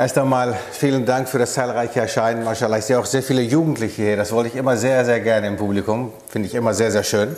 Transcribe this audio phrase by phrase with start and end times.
[0.00, 2.42] Erst einmal vielen Dank für das zahlreiche Erscheinen.
[2.42, 4.16] Maschallah, ich sehe auch sehr viele Jugendliche hier.
[4.16, 6.10] Das wollte ich immer sehr, sehr gerne im Publikum.
[6.26, 7.36] Finde ich immer sehr, sehr schön.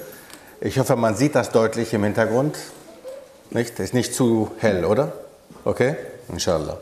[0.61, 2.57] Ich hoffe, man sieht das deutlich im Hintergrund.
[3.51, 3.81] Nicht?
[3.81, 5.13] Ist nicht zu hell, oder?
[5.65, 5.97] Okay?
[6.29, 6.77] Inshallah.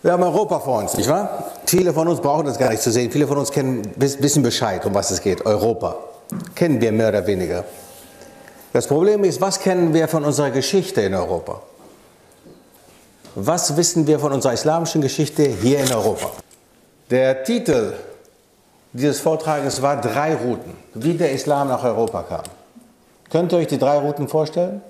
[0.00, 1.52] Wir haben Europa vor uns, nicht wahr?
[1.66, 3.10] Viele von uns brauchen das gar nicht zu sehen.
[3.10, 5.44] Viele von uns kennen, wissen Bescheid, um was es geht.
[5.44, 5.98] Europa.
[6.54, 7.64] Kennen wir mehr oder weniger.
[8.72, 11.60] Das Problem ist, was kennen wir von unserer Geschichte in Europa?
[13.38, 16.30] Was wissen wir von unserer islamischen Geschichte hier in Europa?
[17.10, 17.92] Der Titel
[18.94, 22.42] dieses Vortrages war Drei Routen, wie der Islam nach Europa kam.
[23.28, 24.80] Könnt ihr euch die drei Routen vorstellen?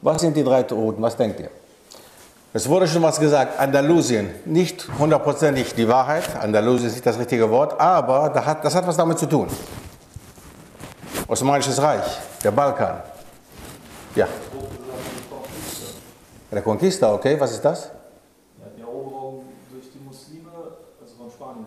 [0.00, 1.02] Was sind die drei Routen?
[1.02, 1.50] Was denkt ihr?
[2.54, 7.50] Es wurde schon was gesagt, Andalusien, nicht hundertprozentig die Wahrheit, Andalusien ist nicht das richtige
[7.50, 9.48] Wort, aber das hat, das hat was damit zu tun.
[11.26, 12.06] Osmanisches Reich,
[12.42, 13.02] der Balkan.
[14.14, 14.26] Ja.
[16.50, 17.90] Reconquista, okay, was ist das?
[18.58, 20.50] Ja, die Eroberung durch die Muslime,
[21.00, 21.66] also von Spanien.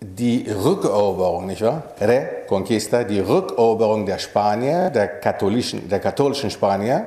[0.00, 1.82] Die Rückeroberung, nicht wahr?
[2.00, 7.06] Reconquista, die Rückeroberung der Spanier, der katholischen, der katholischen Spanier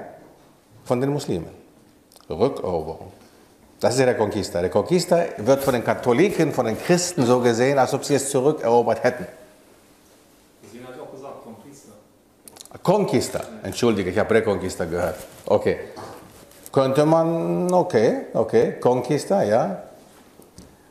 [0.84, 1.50] von den Muslimen.
[2.30, 3.12] Rückeroberung.
[3.80, 4.60] Das ist die Reconquista.
[4.60, 9.04] Reconquista wird von den Katholiken, von den Christen so gesehen, als ob sie es zurückerobert
[9.04, 9.26] hätten.
[10.64, 11.94] Deswegen hat ich auch gesagt, Conquista.
[12.84, 15.16] Conquista, entschuldige, ich habe Reconquista gehört.
[15.46, 15.78] Okay.
[16.72, 19.84] Könnte man, okay, okay, Conquista, ja.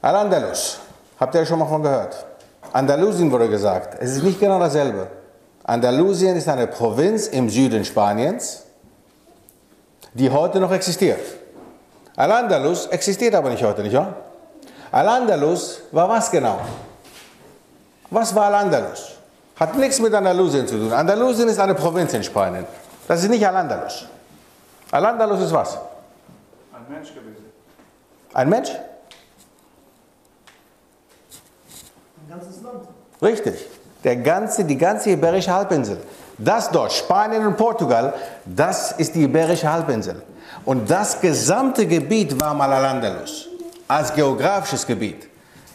[0.02, 0.78] Al-Andalus,
[1.18, 2.24] habt ihr schon mal von gehört?
[2.72, 5.08] Andalusien wurde gesagt, es ist nicht genau dasselbe.
[5.64, 8.64] Andalusien ist eine Provinz im Süden Spaniens,
[10.14, 11.20] die heute noch existiert.
[12.14, 14.14] Al-Andalus existiert aber nicht heute, nicht wahr?
[14.92, 16.60] Al-Andalus war was genau?
[18.10, 19.19] Was war Al-Andalus?
[19.60, 20.90] Hat nichts mit Andalusien zu tun.
[20.90, 22.64] Andalusien ist eine Provinz in Spanien.
[23.06, 24.06] Das ist nicht Al-Andalus.
[24.90, 25.76] Al-Andalus ist was?
[26.72, 27.44] Ein Mensch gewesen.
[28.32, 28.70] Ein Mensch?
[28.70, 28.80] Ein
[32.30, 32.88] ganzes Land.
[33.20, 33.66] Richtig.
[34.02, 35.98] Der ganze, die ganze Iberische Halbinsel.
[36.38, 38.14] Das dort, Spanien und Portugal,
[38.46, 40.22] das ist die Iberische Halbinsel.
[40.64, 43.46] Und das gesamte Gebiet war mal Al-Andalus,
[43.86, 45.28] als geografisches Gebiet.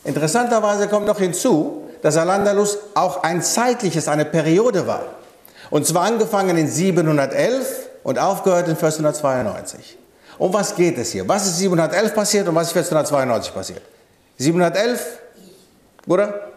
[0.03, 5.05] Interessanterweise kommt noch hinzu, dass Al-Andalus auch ein zeitliches, eine Periode war.
[5.71, 9.97] Und zwar angefangen in 711 und aufgehört in 1492.
[10.37, 11.27] Um was geht es hier?
[11.27, 13.81] Was ist 711 passiert und was ist 1492 passiert?
[14.37, 15.17] 711,
[16.05, 16.51] Bruder?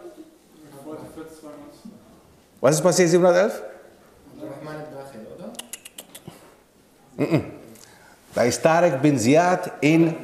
[2.61, 3.61] Was ist passiert 711?
[8.35, 10.15] Da ist Tarek bin Ziyad in,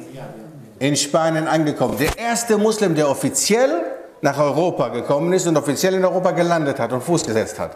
[0.78, 1.98] in Spanien angekommen.
[1.98, 3.95] Der erste Muslim, der offiziell
[4.26, 7.70] nach Europa gekommen ist und offiziell in Europa gelandet hat und Fuß gesetzt hat.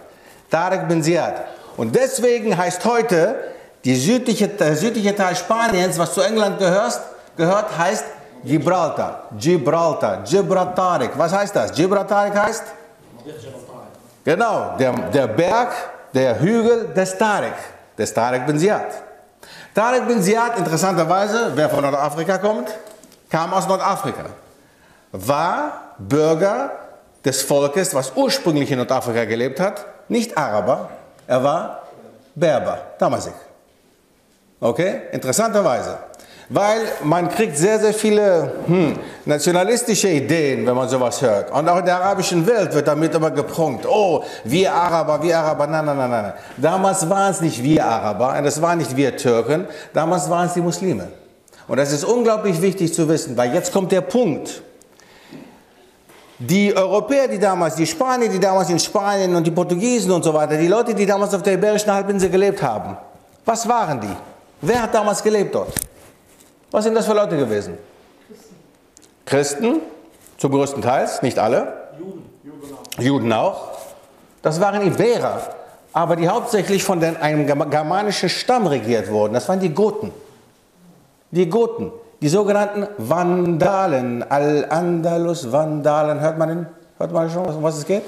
[0.50, 1.37] Tarek bin Ziyad.
[1.77, 3.37] Und deswegen heißt heute
[3.84, 7.00] die südliche, der südliche Teil Spaniens, was zu England gehört,
[7.37, 8.05] gehört heißt
[8.44, 9.28] Gibraltar.
[9.39, 10.25] Gibraltar.
[10.25, 11.12] Gibraltarik.
[11.16, 11.72] Was heißt das?
[11.72, 12.65] Gibraltarik heißt?
[14.25, 15.71] Genau, der, der Berg,
[16.12, 17.55] der Hügel des Tarek,
[17.97, 18.91] des Tarek bin Ziyad.
[19.72, 22.69] Tarek bin Ziyad, interessanterweise, wer von Nordafrika kommt,
[23.31, 24.25] kam aus Nordafrika,
[25.12, 26.72] war Bürger
[27.25, 30.91] des Volkes, was ursprünglich in Nordafrika gelebt hat, nicht Araber,
[31.26, 31.82] er war
[32.34, 33.34] Berber, Damasik.
[34.60, 35.98] Okay, interessanterweise.
[36.53, 41.53] Weil man kriegt sehr, sehr viele hm, nationalistische Ideen, wenn man sowas hört.
[41.53, 43.87] Und auch in der arabischen Welt wird damit immer geprunkt.
[43.88, 45.69] Oh, wir Araber, wir Araber.
[45.69, 46.32] Nein, nein, nein, nein.
[46.56, 50.60] Damals waren es nicht wir Araber, das waren nicht wir Türken, damals waren es die
[50.60, 51.06] Muslime.
[51.69, 54.62] Und das ist unglaublich wichtig zu wissen, weil jetzt kommt der Punkt.
[56.41, 60.33] Die Europäer, die damals, die Spanier, die damals in Spanien und die Portugiesen und so
[60.33, 62.97] weiter, die Leute, die damals auf der Iberischen Halbinsel gelebt haben,
[63.45, 64.17] was waren die?
[64.62, 65.75] Wer hat damals gelebt dort?
[66.71, 67.77] Was sind das für Leute gewesen?
[69.27, 69.81] Christen,
[70.39, 71.91] zum größten Teil, nicht alle.
[71.99, 72.23] Juden.
[72.99, 73.53] Juden auch.
[73.53, 73.78] Auch.
[74.41, 75.43] Das waren Iberer,
[75.93, 79.34] aber die hauptsächlich von einem germanischen Stamm regiert wurden.
[79.34, 80.11] Das waren die Goten.
[81.33, 86.21] Die Goten, die sogenannten Vandalen, Al-Andalus, Vandalen.
[86.21, 86.66] Hört man, den,
[86.98, 88.03] hört man schon, um was es geht?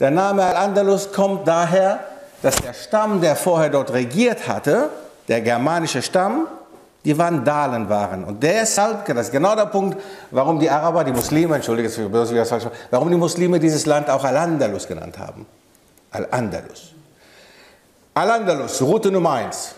[0.00, 2.00] Der Name Al-Andalus kommt daher,
[2.42, 4.90] dass der Stamm, der vorher dort regiert hatte,
[5.28, 6.48] der germanische Stamm,
[7.04, 8.24] die Vandalen waren.
[8.24, 10.00] Und deshalb, das ist genau der Punkt,
[10.30, 11.90] warum die Araber, die Muslime, entschuldige,
[12.90, 15.46] warum die Muslime dieses Land auch Al-Andalus genannt haben.
[16.10, 16.92] Al-Andalus.
[18.14, 19.74] Al-Andalus, Route Nummer 1.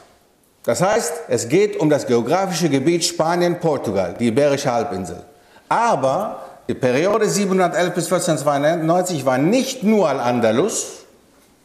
[0.65, 5.23] Das heißt, es geht um das geografische Gebiet Spanien-Portugal, die Iberische Halbinsel.
[5.69, 11.05] Aber die Periode 711 bis 1492 war nicht nur Al-Andalus,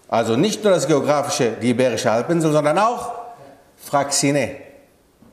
[0.09, 3.13] also nicht nur das geografische, die Iberische Halbinsel, sondern auch
[3.77, 4.57] Fraxine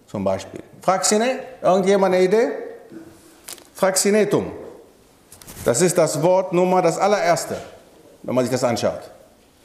[0.07, 0.61] zum Beispiel.
[0.81, 1.41] Fraxine?
[1.61, 2.49] Irgendjemand eine Idee?
[3.75, 4.53] Fraxinetum.
[5.65, 7.57] Das ist das Wort Nummer, das allererste,
[8.23, 9.11] wenn man sich das anschaut.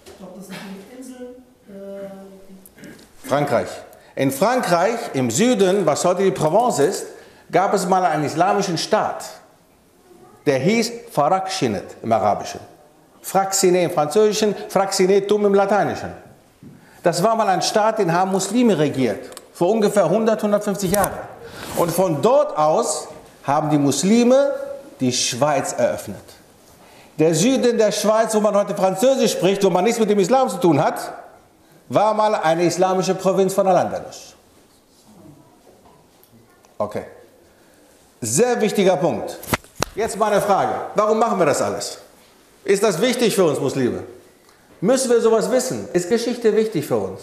[0.06, 1.28] Ich glaube, das sind die Inseln.
[1.70, 3.68] Äh, Frankreich.
[4.16, 7.06] In Frankreich, im Süden, was heute die Provence ist,
[7.52, 9.24] gab es mal einen islamischen Staat.
[10.46, 12.60] Der hieß Farakshinet im Arabischen.
[13.22, 16.12] Fraxine im Französischen, Fraxinetum im Lateinischen.
[17.04, 19.30] Das war mal ein Staat, den haben Muslime regiert.
[19.54, 21.12] Vor ungefähr 100, 150 Jahren.
[21.78, 23.08] Und von dort aus
[23.44, 24.52] haben die Muslime
[25.00, 26.22] die Schweiz eröffnet.
[27.18, 30.50] Der Süden der Schweiz, wo man heute Französisch spricht, wo man nichts mit dem Islam
[30.50, 31.14] zu tun hat,
[31.94, 34.34] war mal eine islamische Provinz von Al-Andalus.
[36.78, 37.04] Okay.
[38.22, 39.38] Sehr wichtiger Punkt.
[39.96, 40.74] Jetzt mal eine Frage.
[40.96, 42.00] Warum machen wir das alles?
[42.64, 44.04] Ist das wichtig für uns Muslime?
[44.80, 45.90] Müssen wir sowas wissen?
[45.92, 47.22] Ist Geschichte wichtig für uns?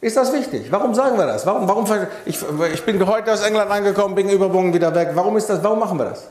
[0.00, 0.70] Ist das wichtig?
[0.70, 1.44] Warum sagen wir das?
[1.44, 1.84] Warum, warum,
[2.24, 2.38] ich,
[2.72, 5.10] ich bin heute aus England angekommen, bin übermorgen wieder weg.
[5.14, 5.62] Warum ist das?
[5.62, 6.28] Warum machen wir das?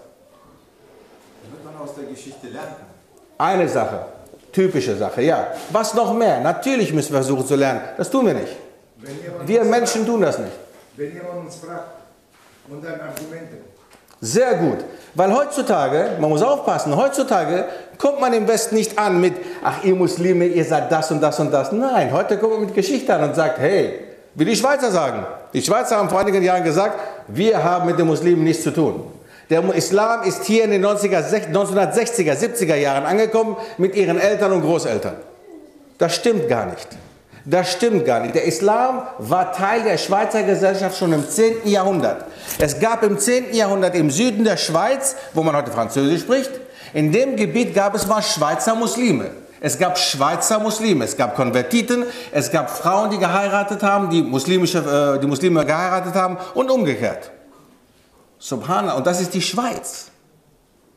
[1.43, 2.87] Damit man aus der Geschichte lernen kann.
[3.37, 4.05] Eine Sache,
[4.55, 5.47] typische Sache, ja.
[5.71, 6.39] Was noch mehr?
[6.39, 7.81] Natürlich müssen wir versuchen zu lernen.
[7.97, 8.55] Das tun wir nicht.
[9.45, 10.51] Wir Menschen fragt, tun das nicht.
[10.95, 11.91] Wenn jemand uns fragt
[12.69, 13.57] und dann Argumente,
[14.21, 14.79] Sehr gut.
[15.13, 17.65] Weil heutzutage, man muss aufpassen, heutzutage
[17.97, 21.39] kommt man im Westen nicht an mit, ach ihr Muslime, ihr seid das und das
[21.39, 21.71] und das.
[21.71, 23.99] Nein, heute kommt man mit Geschichte an und sagt, hey,
[24.33, 25.25] wie die Schweizer sagen.
[25.53, 26.97] Die Schweizer haben vor einigen Jahren gesagt,
[27.27, 29.03] wir haben mit den Muslimen nichts zu tun.
[29.49, 34.61] Der Islam ist hier in den 90er, 1960er, 70er Jahren angekommen mit ihren Eltern und
[34.61, 35.15] Großeltern.
[35.97, 36.87] Das stimmt gar nicht.
[37.45, 38.33] Das stimmt gar nicht.
[38.33, 41.57] Der Islam war Teil der Schweizer Gesellschaft schon im 10.
[41.65, 42.25] Jahrhundert.
[42.57, 43.53] Es gab im 10.
[43.53, 46.49] Jahrhundert im Süden der Schweiz, wo man heute Französisch spricht,
[46.93, 49.29] in dem Gebiet gab es mal Schweizer Muslime.
[49.61, 54.79] Es gab Schweizer Muslime, es gab Konvertiten, es gab Frauen, die geheiratet haben, die, muslimische,
[55.15, 57.31] äh, die Muslime geheiratet haben und umgekehrt.
[58.45, 58.93] Subhanallah.
[58.93, 60.11] Und das ist die Schweiz.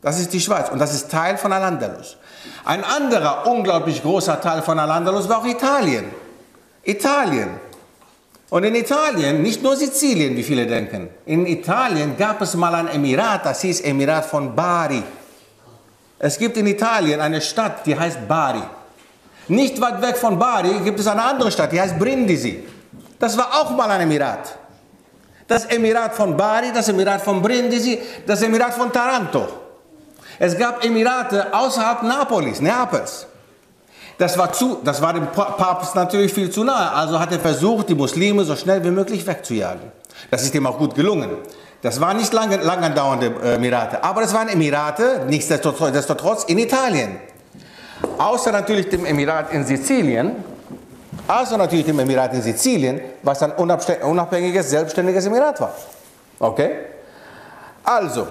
[0.02, 2.18] Das ist die Schweiz und das ist Teil von Al-Andalus.
[2.64, 6.04] Ein anderer unglaublich großer Teil von Al-Andalus war auch Italien.
[6.84, 7.48] Italien.
[8.50, 12.88] Und in Italien, nicht nur Sizilien, wie viele denken, in Italien gab es mal ein
[12.88, 15.02] Emirat, das hieß Emirat von Bari.
[16.18, 18.62] Es gibt in Italien eine Stadt, die heißt Bari.
[19.48, 22.62] Nicht weit weg von Bari gibt es eine andere Stadt, die heißt Brindisi.
[23.18, 24.58] Das war auch mal ein Emirat.
[25.48, 29.48] Das Emirat von Bari, das Emirat von Brindisi, das Emirat von Taranto.
[30.38, 33.26] Es gab Emirate außerhalb Napolis, Neapels.
[34.18, 37.88] Das war, zu, das war dem Papst natürlich viel zu nahe, also hat er versucht,
[37.88, 39.92] die Muslime so schnell wie möglich wegzujagen.
[40.30, 41.30] Das ist ihm auch gut gelungen.
[41.82, 47.16] Das waren nicht lange, lang andauernde Emirate, aber es waren Emirate, nichtsdestotrotz in Italien.
[48.18, 50.36] Außer natürlich dem Emirat in Sizilien,
[51.26, 55.74] außer natürlich dem Emirat in Sizilien, was ein unabhängiges, selbstständiges Emirat war.
[56.38, 56.70] Okay?
[57.84, 58.26] Also,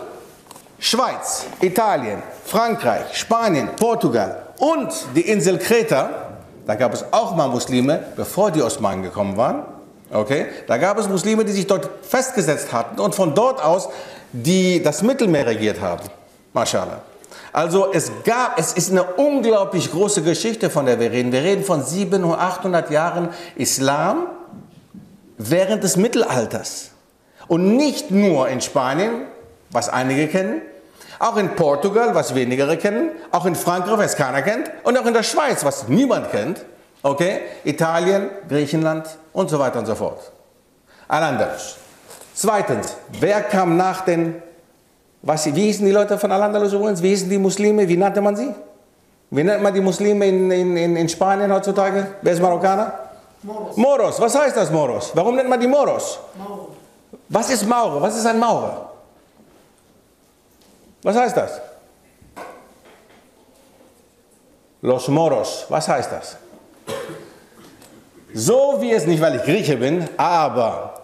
[0.80, 6.10] Schweiz, Italien, Frankreich, Spanien, Portugal und die Insel Kreta,
[6.66, 9.64] da gab es auch mal Muslime, bevor die Osmanen gekommen waren.
[10.12, 10.48] Okay?
[10.68, 13.90] Da gab es Muslime, die sich dort festgesetzt hatten und von dort aus
[14.32, 16.04] die das Mittelmeer regiert haben.
[16.54, 17.02] Mashallah.
[17.54, 21.32] Also es gab, es ist eine unglaublich große Geschichte, von der wir reden.
[21.32, 24.28] Wir reden von 700, 800 Jahren Islam
[25.38, 26.92] während des Mittelalters.
[27.48, 29.26] Und nicht nur in Spanien,
[29.70, 30.62] was einige kennen,
[31.20, 35.14] auch in Portugal, was wenigere kennen, auch in Frankreich, was keiner kennt, und auch in
[35.14, 36.64] der Schweiz, was niemand kennt,
[37.02, 40.32] okay, Italien, Griechenland und so weiter und so fort.
[41.08, 41.78] Ein anderes.
[42.34, 44.44] Zweitens, wer kam nach den,
[45.28, 48.36] was, wie hießen die Leute von Al-Andalus übrigens, wie hießen die Muslime, wie nannte man
[48.38, 48.56] sie?
[49.30, 52.08] Wie nennt man die Muslime in, in, in Spanien heutzutage?
[52.22, 52.94] Wer ist Marokkaner?
[53.44, 53.76] Moros.
[53.76, 55.12] Moros, was heißt das Moros?
[55.14, 56.20] Warum nennt man die Moros?
[56.38, 56.70] Mauro.
[57.28, 58.02] Was ist Maurer?
[58.02, 58.90] Was ist ein Maurer?
[61.04, 61.62] Was heißt das?
[64.82, 66.38] Los Moros, was heißt das?
[68.34, 71.02] So wie es nicht, weil ich Grieche bin, aber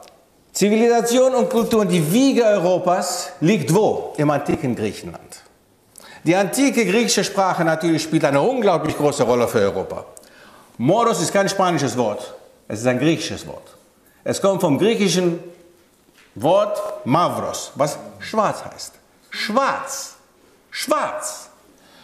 [0.54, 4.14] Zivilisation und Kultur die Wiege Europas liegt wo?
[4.18, 5.42] Im antiken Griechenland.
[6.24, 10.06] Die antike griechische Sprache natürlich spielt eine unglaublich große Rolle für Europa.
[10.78, 12.36] Moros ist kein spanisches Wort,
[12.68, 13.76] es ist ein griechisches Wort.
[14.24, 15.40] Es kommt vom griechischen
[16.36, 18.94] Wort Mavros, was schwarz heißt.
[19.32, 20.16] Schwarz.
[20.70, 21.50] Schwarz.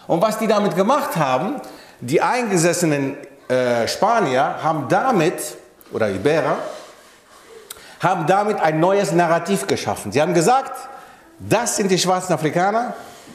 [0.08, 1.62] Und was die damit gemacht haben,
[2.02, 3.16] die eingesessenen
[3.48, 5.56] äh, Spanier haben damit,
[5.92, 6.58] oder Iberer,
[8.00, 10.12] haben damit ein neues Narrativ geschaffen.
[10.12, 10.72] Sie haben gesagt,
[11.40, 12.94] das sind die schwarzen Afrikaner,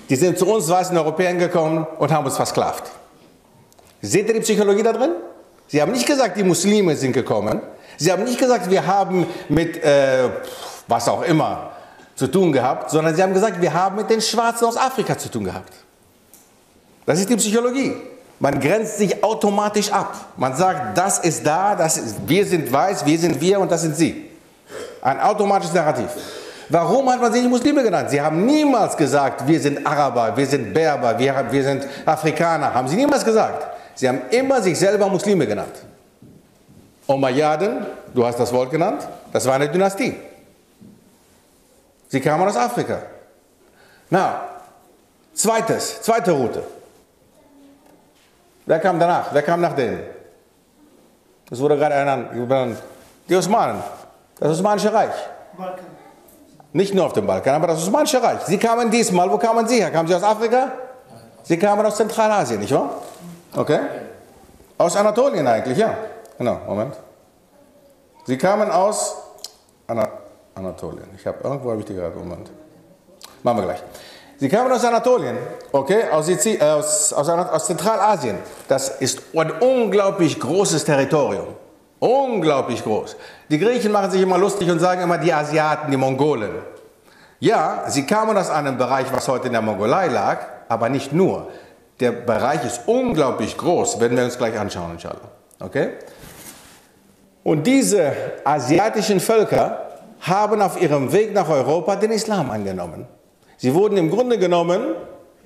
[0.08, 2.84] die sind zu uns weißen Europäern gekommen und haben uns versklavt.
[4.02, 5.12] Seht ihr die Psychologie da drin?
[5.68, 7.60] Sie haben nicht gesagt, die Muslime sind gekommen.
[7.96, 10.28] Sie haben nicht gesagt, wir haben mit äh,
[10.86, 11.70] was auch immer
[12.14, 15.30] zu tun gehabt, sondern sie haben gesagt, wir haben mit den Schwarzen aus Afrika zu
[15.30, 15.72] tun gehabt.
[17.06, 17.94] Das ist die Psychologie.
[18.40, 20.14] Man grenzt sich automatisch ab.
[20.36, 23.82] Man sagt, das ist da, das ist, wir sind weiß, wir sind wir und das
[23.82, 24.30] sind sie.
[25.04, 26.08] Ein automatisches Narrativ.
[26.70, 28.08] Warum hat man sie nicht Muslime genannt?
[28.08, 32.72] Sie haben niemals gesagt, wir sind Araber, wir sind Berber, wir, wir sind Afrikaner.
[32.72, 33.66] Haben sie niemals gesagt.
[33.94, 35.74] Sie haben immer sich selber Muslime genannt.
[37.06, 37.84] Umayyaden,
[38.14, 40.16] du hast das Wort genannt, das war eine Dynastie.
[42.08, 43.02] Sie kamen aus Afrika.
[44.08, 44.40] Na,
[45.34, 46.62] zweites, zweite Route.
[48.64, 49.34] Wer kam danach?
[49.34, 50.00] Wer kam nach denen?
[51.50, 52.78] Das wurde gerade ernannt.
[53.28, 53.82] Die Osmanen.
[54.38, 55.14] Das Osmanische Reich.
[55.56, 55.84] Balkan.
[56.72, 58.40] Nicht nur auf dem Balkan, aber das Osmanische Reich.
[58.46, 59.90] Sie kamen diesmal, wo kamen Sie her?
[59.90, 60.72] Kamen Sie aus Afrika?
[61.44, 62.90] Sie kamen aus Zentralasien, nicht wahr?
[63.54, 63.78] Okay.
[64.76, 65.96] Aus Anatolien eigentlich, ja.
[66.36, 66.96] Genau, Moment.
[68.24, 69.14] Sie kamen aus
[69.86, 70.08] Ana
[70.54, 71.08] Anatolien.
[71.16, 72.50] Ich habe irgendwo habe ich die gerade, Moment.
[73.42, 73.82] Machen wir gleich.
[74.38, 75.38] Sie kamen aus Anatolien,
[75.70, 78.38] okay, aus, äh, aus, aus, aus Zentralasien.
[78.66, 81.46] Das ist ein unglaublich großes Territorium.
[82.04, 83.16] Unglaublich groß.
[83.48, 86.50] Die Griechen machen sich immer lustig und sagen immer die Asiaten, die Mongolen.
[87.40, 91.48] Ja, sie kamen aus einem Bereich, was heute in der Mongolei lag, aber nicht nur.
[92.00, 95.30] Der Bereich ist unglaublich groß, werden wir uns gleich anschauen, inshallah.
[95.60, 95.92] Okay?
[97.42, 98.12] Und diese
[98.44, 99.88] asiatischen Völker
[100.20, 103.06] haben auf ihrem Weg nach Europa den Islam angenommen.
[103.56, 104.94] Sie wurden im Grunde genommen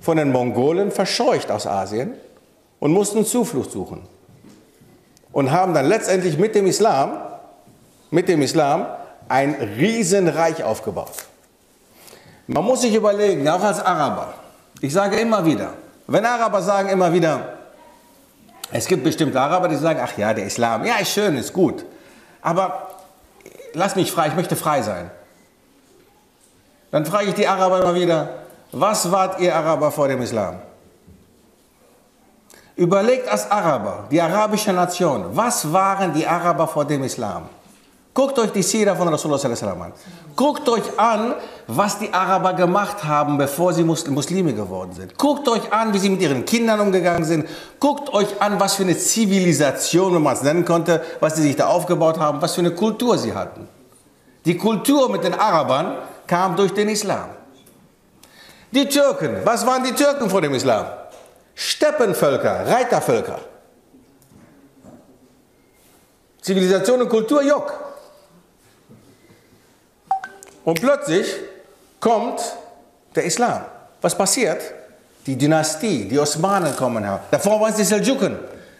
[0.00, 2.14] von den Mongolen verscheucht aus Asien
[2.80, 4.17] und mussten Zuflucht suchen.
[5.38, 7.12] Und haben dann letztendlich mit dem Islam,
[8.10, 8.88] mit dem Islam
[9.28, 11.12] ein Riesenreich aufgebaut.
[12.48, 14.34] Man muss sich überlegen, auch als Araber,
[14.80, 15.74] ich sage immer wieder,
[16.08, 17.52] wenn Araber sagen immer wieder,
[18.72, 21.84] es gibt bestimmte Araber, die sagen, ach ja, der Islam, ja, ist schön, ist gut,
[22.42, 22.88] aber
[23.74, 25.08] lass mich frei, ich möchte frei sein.
[26.90, 28.28] Dann frage ich die Araber immer wieder,
[28.72, 30.56] was wart ihr Araber vor dem Islam?
[32.78, 37.48] Überlegt als Araber, die arabische Nation, was waren die Araber vor dem Islam?
[38.14, 39.92] Guckt euch die Sira von Rasulullah an.
[40.36, 41.34] Guckt euch an,
[41.66, 45.18] was die Araber gemacht haben, bevor sie Mus- Muslime geworden sind.
[45.18, 47.48] Guckt euch an, wie sie mit ihren Kindern umgegangen sind.
[47.80, 51.56] Guckt euch an, was für eine Zivilisation, wenn man es nennen konnte, was sie sich
[51.56, 53.66] da aufgebaut haben, was für eine Kultur sie hatten.
[54.44, 55.96] Die Kultur mit den Arabern
[56.28, 57.28] kam durch den Islam.
[58.70, 60.86] Die Türken, was waren die Türken vor dem Islam?
[61.60, 63.40] Steppenvölker, Reitervölker.
[66.40, 67.72] Zivilisation und Kultur, Jock.
[70.64, 71.26] Und plötzlich
[71.98, 72.40] kommt
[73.16, 73.64] der Islam.
[74.00, 74.62] Was passiert?
[75.26, 77.24] Die Dynastie, die Osmanen kommen her.
[77.32, 78.38] Davor waren es die Seldschuken.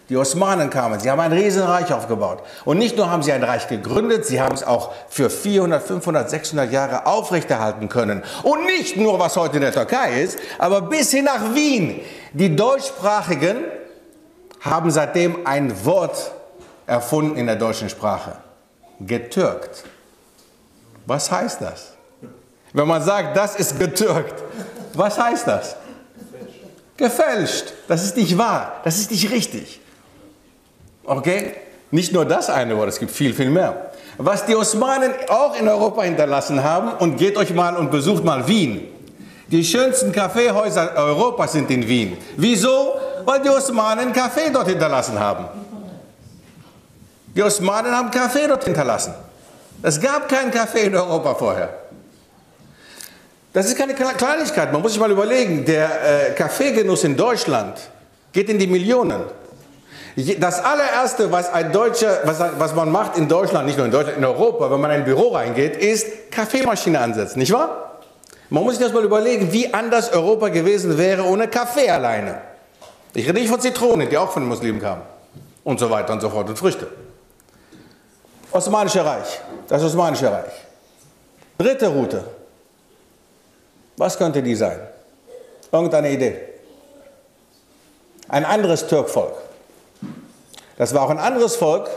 [0.09, 2.43] Die Osmanen kamen, sie haben ein Riesenreich aufgebaut.
[2.65, 6.31] Und nicht nur haben sie ein Reich gegründet, sie haben es auch für 400, 500,
[6.31, 8.23] 600 Jahre aufrechterhalten können.
[8.43, 12.01] Und nicht nur, was heute in der Türkei ist, aber bis hin nach Wien.
[12.33, 13.65] Die Deutschsprachigen
[14.61, 16.33] haben seitdem ein Wort
[16.87, 18.33] erfunden in der deutschen Sprache.
[19.01, 19.85] Getürkt.
[21.05, 21.93] Was heißt das?
[22.73, 24.43] Wenn man sagt, das ist getürkt,
[24.95, 25.77] was heißt das?
[26.97, 27.75] Gefälscht.
[27.87, 28.81] Das ist nicht wahr.
[28.85, 29.81] Das ist nicht richtig.
[31.09, 31.53] Okay?
[31.91, 33.91] Nicht nur das eine Wort, es gibt viel, viel mehr.
[34.19, 38.47] Was die Osmanen auch in Europa hinterlassen haben, und geht euch mal und besucht mal
[38.47, 38.89] Wien.
[39.51, 42.19] Die schönsten Kaffeehäuser Europas sind in Wien.
[42.37, 42.95] Wieso?
[43.25, 45.47] Weil die Osmanen Kaffee dort hinterlassen haben.
[47.35, 49.15] Die Osmanen haben Kaffee dort hinterlassen.
[49.83, 51.69] Es gab keinen Kaffee in Europa vorher.
[53.53, 54.73] Das ist keine Kle- Kleinigkeit.
[54.73, 57.79] Man muss sich mal überlegen, der äh, Kaffeegenuss in Deutschland
[58.33, 59.23] geht in die Millionen.
[60.41, 64.19] Das allererste, was ein Deutscher, was, was man macht in Deutschland, nicht nur in Deutschland,
[64.19, 68.01] in Europa, wenn man in ein Büro reingeht, ist Kaffeemaschine ansetzen, nicht wahr?
[68.51, 72.41] Man muss sich das mal überlegen, wie anders Europa gewesen wäre ohne Kaffee alleine.
[73.15, 75.03] Ich rede nicht von Zitronen, die auch von den Muslimen kamen.
[75.63, 76.89] Und so weiter und so fort und Früchte.
[78.51, 80.53] Osmanische Reich, das Osmanische Reich.
[81.59, 82.25] Dritte Route.
[83.97, 84.81] Was könnte die sein?
[85.71, 86.41] Irgendeine Idee?
[88.29, 89.48] Ein anderes Türkvolk.
[90.79, 91.89] Das war auch ein anderes Volk,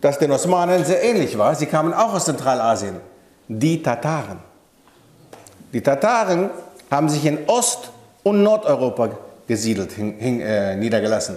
[0.00, 1.54] das den Osmanen sehr ähnlich war.
[1.54, 2.96] Sie kamen auch aus Zentralasien.
[3.48, 4.38] Die Tataren.
[5.72, 6.50] Die Tataren
[6.90, 7.90] haben sich in Ost-
[8.22, 9.10] und Nordeuropa
[9.46, 11.36] gesiedelt, hin, hin, äh, niedergelassen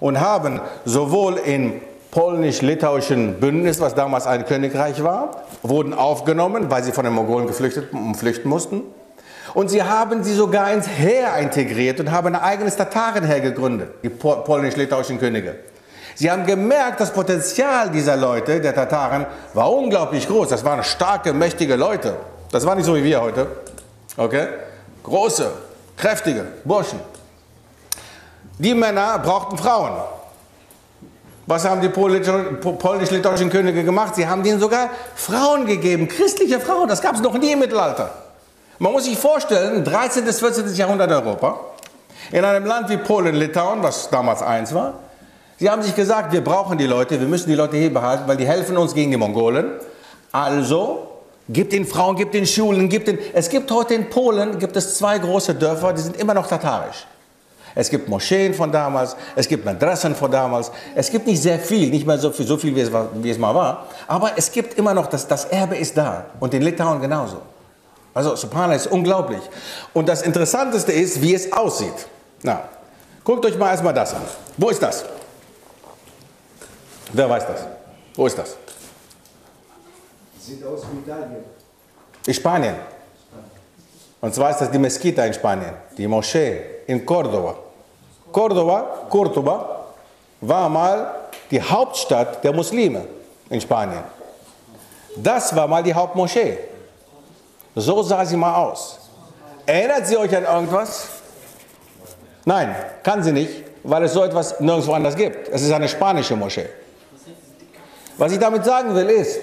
[0.00, 6.90] und haben sowohl im polnisch-litauischen Bündnis, was damals ein Königreich war, wurden aufgenommen, weil sie
[6.90, 8.82] von den Mongolen geflüchtet, flüchten mussten.
[9.54, 14.08] Und sie haben sie sogar ins Heer integriert und haben ein eigenes Tatarenheer gegründet, die
[14.08, 15.56] pol- polnisch-litauischen Könige.
[16.20, 19.24] Sie haben gemerkt, das Potenzial dieser Leute, der Tataren,
[19.54, 20.50] war unglaublich groß.
[20.50, 22.14] Das waren starke, mächtige Leute.
[22.52, 23.46] Das war nicht so wie wir heute.
[24.18, 24.48] Okay?
[25.02, 25.50] Große,
[25.96, 27.00] kräftige Burschen.
[28.58, 29.92] Die Männer brauchten Frauen.
[31.46, 34.14] Was haben die polnisch-litauischen Könige gemacht?
[34.14, 36.86] Sie haben denen sogar Frauen gegeben, christliche Frauen.
[36.86, 38.10] Das gab es noch nie im Mittelalter.
[38.78, 40.26] Man muss sich vorstellen, 13.
[40.26, 40.74] bis 14.
[40.74, 41.60] Jahrhundert Europa,
[42.30, 44.92] in einem Land wie Polen, Litauen, was damals eins war,
[45.60, 48.36] sie haben sich gesagt, wir brauchen die Leute, wir müssen die Leute hier behalten, weil
[48.36, 49.74] die helfen uns gegen die Mongolen.
[50.32, 51.06] Also
[51.48, 53.18] gibt den Frauen, gibt den Schulen, gibt den.
[53.32, 57.06] Es gibt heute in Polen gibt es zwei große Dörfer, die sind immer noch tatarisch.
[57.74, 60.72] Es gibt Moscheen von damals, es gibt Madrassen von damals.
[60.94, 63.38] Es gibt nicht sehr viel, nicht mehr so viel, so viel wie, es, wie es
[63.38, 63.86] mal war.
[64.08, 66.26] Aber es gibt immer noch, das, das Erbe ist da.
[66.40, 67.40] Und in Litauen genauso.
[68.12, 69.40] Also Subhanallah ist unglaublich.
[69.92, 71.94] Und das Interessanteste ist, wie es aussieht.
[72.42, 72.60] Na,
[73.22, 74.22] guckt euch mal erstmal das an.
[74.56, 75.04] Wo ist das?
[77.12, 77.66] Wer weiß das?
[78.14, 78.56] Wo ist das?
[80.38, 81.44] Sieht aus wie Italien.
[82.26, 82.74] In Spanien.
[84.20, 87.54] Und zwar ist das die Mesquita in Spanien, die Moschee in Cordoba.
[88.30, 89.86] Cordoba, Cordoba,
[90.40, 91.14] war mal
[91.50, 93.06] die Hauptstadt der Muslime
[93.48, 94.04] in Spanien.
[95.16, 96.58] Das war mal die Hauptmoschee.
[97.74, 98.98] So sah sie mal aus.
[99.66, 101.08] Erinnert sie euch an irgendwas?
[102.44, 105.48] Nein, kann sie nicht, weil es so etwas nirgendwo anders gibt.
[105.48, 106.68] Es ist eine spanische Moschee.
[108.20, 109.40] Was ich damit sagen will ist,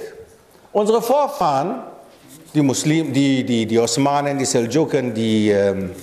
[0.71, 1.81] unsere Vorfahren,
[2.53, 5.95] die Muslimen, die, die, die Osmanen, die Seldschuken, die, ähm,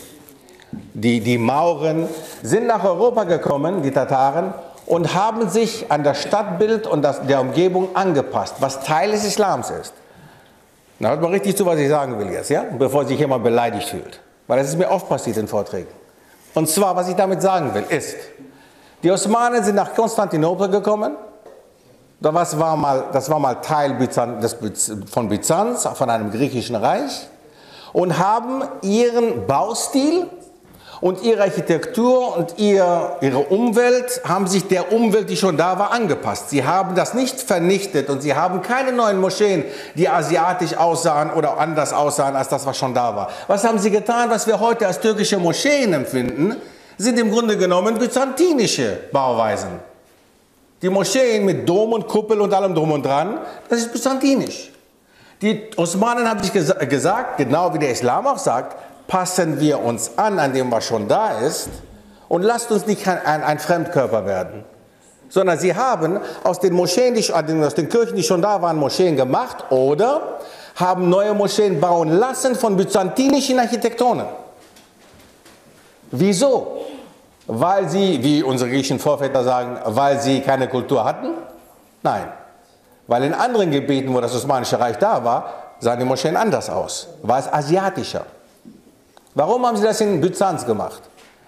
[0.93, 2.09] die, die Mauren,
[2.43, 4.55] sind nach Europa gekommen, die Tataren,
[4.87, 9.71] und haben sich an das Stadtbild und das, der Umgebung angepasst, was Teil des Islams
[9.71, 9.95] ist.
[10.99, 12.65] Na, hört mal richtig zu, was ich sagen will jetzt, ja?
[12.77, 14.19] bevor sich jemand beleidigt fühlt.
[14.49, 15.93] Weil das ist mir oft passiert in Vorträgen.
[16.55, 18.17] Und zwar, was ich damit sagen will, ist,
[19.05, 21.17] die Osmanen sind nach Konstantinopel gekommen.
[22.25, 23.99] Das war mal, das war mal Teil
[25.11, 27.29] von Byzanz, von einem griechischen Reich.
[27.93, 30.27] Und haben ihren Baustil
[31.03, 35.93] und ihre Architektur und ihr, ihre Umwelt haben sich der Umwelt, die schon da war,
[35.93, 36.49] angepasst.
[36.49, 41.59] Sie haben das nicht vernichtet und sie haben keine neuen Moscheen, die asiatisch aussahen oder
[41.59, 43.29] anders aussahen als das, was schon da war.
[43.49, 46.57] Was haben sie getan, was wir heute als türkische Moscheen empfinden,
[46.97, 49.94] sind im Grunde genommen byzantinische Bauweisen.
[50.85, 53.39] Die Moscheen mit Dom und Kuppel und allem drum und dran,
[53.71, 54.71] das ist byzantinisch.
[55.41, 60.39] Die Osmanen haben sich gesagt, genau wie der Islam auch sagt, passen wir uns an
[60.39, 61.71] an dem, was schon da ist
[62.29, 64.63] und lasst uns nicht ein, ein Fremdkörper werden.
[65.31, 69.17] Sondern sie haben aus den Moscheen, die, aus den Kirchen, die schon da waren, Moscheen
[69.17, 70.39] gemacht oder
[70.77, 74.27] haben neue Moscheen bauen lassen von byzantinischen Architektonen.
[76.11, 76.85] Wieso?
[77.47, 81.29] Weil sie, wie unsere griechischen Vorväter sagen, weil sie keine Kultur hatten?
[82.03, 82.29] Nein.
[83.07, 87.09] Weil in anderen Gebieten, wo das Osmanische Reich da war, sahen die Moscheen anders aus.
[87.23, 88.25] War es asiatischer.
[89.35, 91.03] Warum haben sie das in Byzanz gemacht?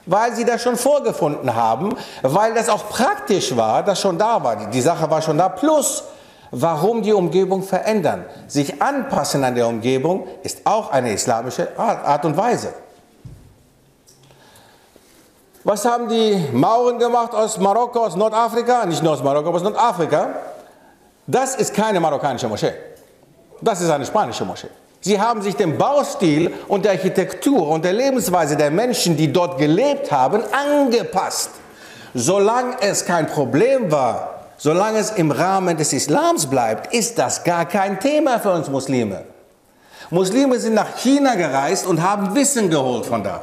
[0.05, 4.57] Weil sie das schon vorgefunden haben, weil das auch praktisch war, das schon da war.
[4.57, 5.49] Die Sache war schon da.
[5.49, 6.05] Plus,
[6.51, 8.25] warum die Umgebung verändern?
[8.47, 12.73] Sich anpassen an der Umgebung ist auch eine islamische Art und Weise.
[15.67, 18.87] Was haben die Mauren gemacht aus Marokko, aus Nordafrika?
[18.87, 20.29] Nicht nur aus Marokko, aber aus Nordafrika.
[21.27, 22.73] Das ist keine marokkanische Moschee.
[23.61, 24.69] Das ist eine spanische Moschee.
[25.01, 29.59] Sie haben sich dem Baustil und der Architektur und der Lebensweise der Menschen, die dort
[29.59, 31.51] gelebt haben, angepasst.
[32.15, 37.65] Solange es kein Problem war, solange es im Rahmen des Islams bleibt, ist das gar
[37.65, 39.25] kein Thema für uns Muslime.
[40.11, 43.43] Muslime sind nach China gereist und haben Wissen geholt von da.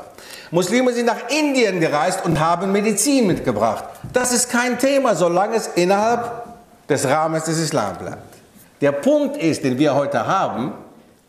[0.53, 3.85] Muslime sind nach Indien gereist und haben Medizin mitgebracht.
[4.13, 6.43] Das ist kein Thema, solange es innerhalb
[6.87, 8.37] des Rahmens des Islam bleibt.
[8.79, 10.73] Der Punkt ist, den wir heute haben,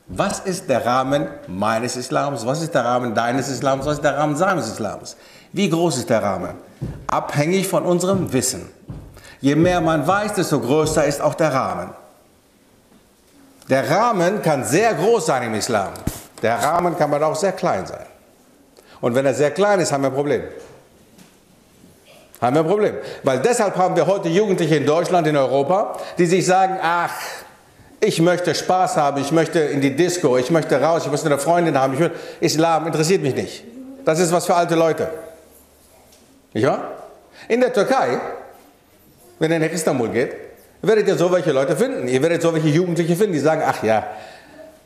[0.09, 2.45] was ist der Rahmen meines Islams?
[2.45, 3.87] Was ist der Rahmen deines Islams?
[3.87, 5.17] Was ist der Rahmen seines Islams?
[5.55, 6.51] Wie groß ist der Rahmen?
[7.07, 8.69] Abhängig von unserem Wissen.
[9.41, 11.89] Je mehr man weiß, desto größer ist auch der Rahmen.
[13.71, 15.95] Der Rahmen kann sehr groß sein im Islam.
[16.43, 18.05] Der Rahmen kann aber auch sehr klein sein.
[19.01, 20.43] Und wenn er sehr klein ist, haben wir ein Problem.
[22.41, 22.95] Haben wir ein Problem.
[23.23, 27.15] Weil deshalb haben wir heute Jugendliche in Deutschland, in Europa, die sich sagen, ach,
[28.01, 31.39] ich möchte Spaß haben, ich möchte in die Disco, ich möchte raus, ich muss eine
[31.39, 31.95] Freundin haben.
[31.95, 33.65] Ich will, Islam interessiert mich nicht.
[34.05, 35.09] Das ist was für alte Leute.
[36.53, 36.93] Nicht wahr?
[37.49, 38.19] In der Türkei,
[39.39, 40.33] wenn ihr nach Istanbul geht,
[40.83, 42.07] werdet ihr so welche Leute finden.
[42.09, 44.07] Ihr werdet so welche Jugendliche finden, die sagen, ach ja,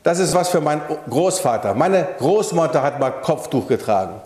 [0.03, 1.73] das ist was für meinen Großvater.
[1.73, 4.21] Meine Großmutter hat mal Kopftuch getragen.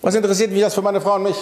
[0.00, 1.36] Was interessiert mich das für meine Frau und mich?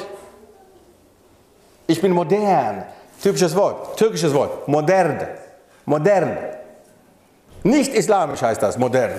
[1.87, 2.85] Ich bin modern.
[3.23, 5.19] Typisches Wort, türkisches Wort, modern.
[5.85, 6.37] Modern.
[7.63, 9.13] Nicht islamisch heißt das, modern.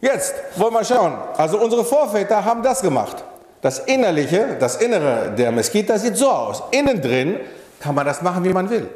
[0.00, 1.14] Jetzt wollen wir schauen.
[1.36, 3.22] Also unsere Vorväter haben das gemacht.
[3.60, 6.62] Das Innerliche, das Innere der Meskita sieht so aus.
[6.70, 7.40] Innen drin
[7.80, 8.88] kann man das machen, wie man will.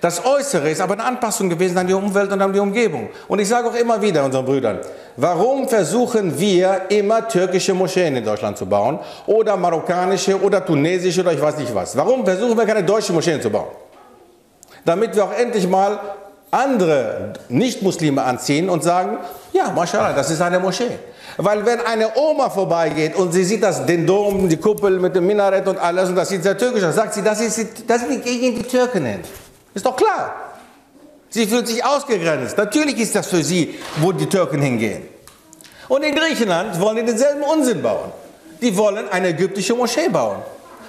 [0.00, 3.08] Das Äußere ist aber eine Anpassung gewesen an die Umwelt und an die Umgebung.
[3.28, 4.80] Und ich sage auch immer wieder unseren Brüdern,
[5.16, 11.32] warum versuchen wir immer türkische Moscheen in Deutschland zu bauen oder marokkanische oder tunesische oder
[11.32, 11.96] ich weiß nicht was?
[11.96, 13.68] Warum versuchen wir keine deutschen Moscheen zu bauen?
[14.84, 15.98] Damit wir auch endlich mal
[16.50, 19.18] andere Nicht-Muslime anziehen und sagen,
[19.52, 20.98] ja, mashallah, das ist eine Moschee.
[21.38, 25.26] Weil wenn eine Oma vorbeigeht und sie sieht das, den Dom, die Kuppel mit dem
[25.26, 28.22] Minarett und alles und das sieht sehr türkisch aus, sagt sie, das ist, das ist
[28.22, 29.20] gegen die Türken hin.
[29.74, 30.34] Ist doch klar.
[31.30, 32.58] Sie fühlt sich ausgegrenzt.
[32.58, 35.08] Natürlich ist das für sie, wo die Türken hingehen.
[35.88, 38.12] Und in Griechenland wollen die denselben Unsinn bauen.
[38.60, 40.42] Die wollen eine ägyptische Moschee bauen.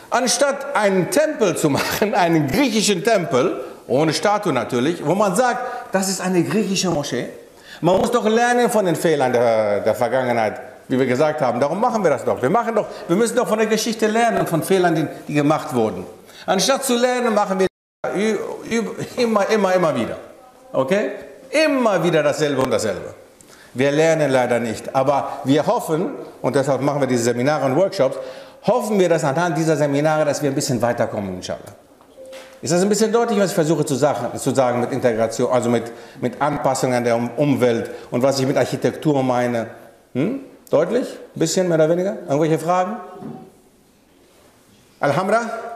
[0.09, 6.09] Anstatt einen Tempel zu machen, einen griechischen Tempel, ohne Statue natürlich, wo man sagt, das
[6.09, 7.29] ist eine griechische Moschee.
[7.81, 11.59] Man muss doch lernen von den Fehlern der, der Vergangenheit, wie wir gesagt haben.
[11.59, 12.41] Darum machen wir das doch.
[12.41, 12.85] Wir, machen doch.
[13.07, 16.05] wir müssen doch von der Geschichte lernen, von Fehlern, die, die gemacht wurden.
[16.45, 17.67] Anstatt zu lernen, machen wir
[19.17, 20.17] immer, immer, immer wieder.
[20.71, 21.11] Okay?
[21.65, 23.13] Immer wieder dasselbe und dasselbe.
[23.73, 26.11] Wir lernen leider nicht, aber wir hoffen,
[26.41, 28.17] und deshalb machen wir diese Seminare und Workshops,
[28.67, 31.59] hoffen wir, dass anhand dieser Seminare, dass wir ein bisschen weiterkommen, inshallah.
[32.61, 35.69] Ist das ein bisschen deutlich, was ich versuche zu sagen, zu sagen mit Integration, also
[35.69, 39.67] mit, mit Anpassung an der Umwelt und was ich mit Architektur meine?
[40.13, 40.39] Hm?
[40.69, 41.07] Deutlich?
[41.35, 42.17] Ein bisschen, mehr oder weniger?
[42.27, 42.97] Irgendwelche Fragen?
[44.99, 45.72] Alhamra?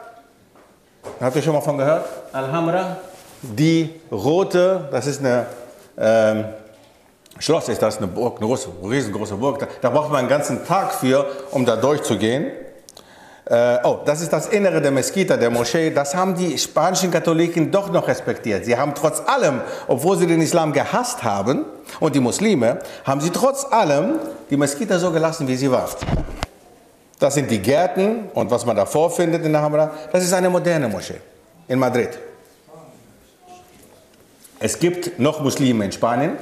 [1.20, 2.04] Habt ihr schon mal von gehört?
[2.32, 2.96] Alhamra?
[3.42, 5.46] Die rote, das ist eine
[5.96, 6.44] ähm,
[7.38, 9.58] Schloss, ist das eine Burg, eine große, riesengroße Burg.
[9.58, 12.52] Da, da braucht man einen ganzen Tag für, um da durchzugehen.
[13.44, 15.90] Äh, oh, das ist das Innere der Meskita, der Moschee.
[15.90, 18.64] Das haben die spanischen Katholiken doch noch respektiert.
[18.64, 21.64] Sie haben trotz allem, obwohl sie den Islam gehasst haben
[21.98, 24.18] und die Muslime, haben sie trotz allem
[24.50, 25.88] die Meskita so gelassen, wie sie war.
[27.18, 29.90] Das sind die Gärten und was man davor findet in der Hamra.
[30.12, 31.20] Das ist eine moderne Moschee
[31.66, 32.10] in Madrid.
[34.60, 36.32] Es gibt noch Muslime in Spanien,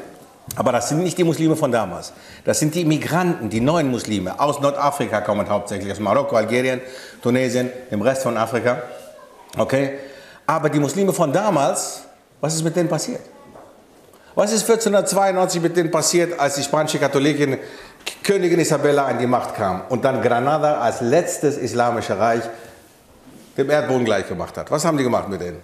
[0.55, 2.12] aber das sind nicht die Muslime von damals.
[2.45, 4.39] Das sind die Immigranten, die neuen Muslime.
[4.39, 6.81] Aus Nordafrika kommen hauptsächlich, aus Marokko, Algerien,
[7.23, 8.83] Tunesien, dem Rest von Afrika.
[9.59, 9.99] Okay?
[10.47, 12.03] Aber die Muslime von damals,
[12.41, 13.21] was ist mit denen passiert?
[14.35, 17.59] Was ist 1492 mit denen passiert, als die spanische Katholikin
[18.23, 22.42] Königin Isabella an die Macht kam und dann Granada als letztes islamische Reich
[23.57, 24.71] dem Erdboden gleichgemacht hat?
[24.71, 25.62] Was haben die gemacht mit denen?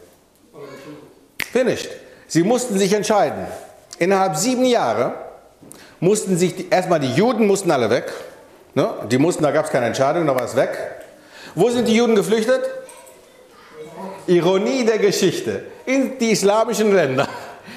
[1.52, 1.90] Finished.
[2.26, 3.46] Sie mussten sich entscheiden.
[3.98, 5.14] Innerhalb sieben Jahre
[6.00, 8.12] mussten sich die, erstmal die Juden mussten alle weg.
[8.74, 8.88] Ne?
[9.10, 10.70] Die mussten, da gab es keine Entscheidung, da war es weg.
[11.54, 12.62] Wo sind die Juden geflüchtet?
[14.26, 15.64] Ironie der Geschichte.
[15.84, 17.28] In die islamischen Länder.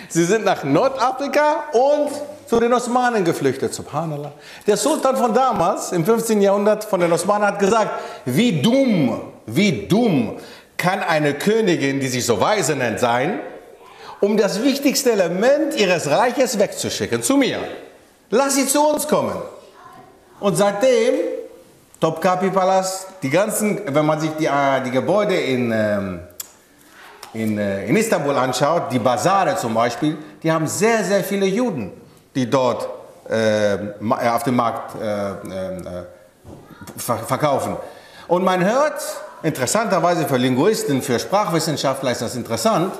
[0.07, 2.11] Sie sind nach Nordafrika und
[2.45, 3.73] zu den Osmanen geflüchtet.
[3.73, 4.31] Subhanallah.
[4.67, 6.41] Der Sultan von damals, im 15.
[6.41, 7.91] Jahrhundert, von den Osmanen hat gesagt,
[8.25, 10.37] wie dumm, wie dumm
[10.77, 13.39] kann eine Königin, die sich so weise nennt, sein,
[14.19, 17.59] um das wichtigste Element ihres Reiches wegzuschicken, zu mir.
[18.29, 19.35] Lass sie zu uns kommen.
[20.39, 21.15] Und seitdem,
[21.99, 26.19] Topkapi Palast, die ganzen, wenn man sich die, äh, die Gebäude in, ähm,
[27.33, 31.91] in, äh, in Istanbul anschaut, die Basare zum Beispiel, die haben sehr, sehr viele Juden,
[32.35, 32.87] die dort
[33.29, 33.77] äh,
[34.29, 36.03] auf dem Markt äh, äh,
[36.97, 37.77] verkaufen.
[38.27, 39.01] Und man hört,
[39.41, 42.93] interessanterweise für Linguisten, für Sprachwissenschaftler ist das interessant,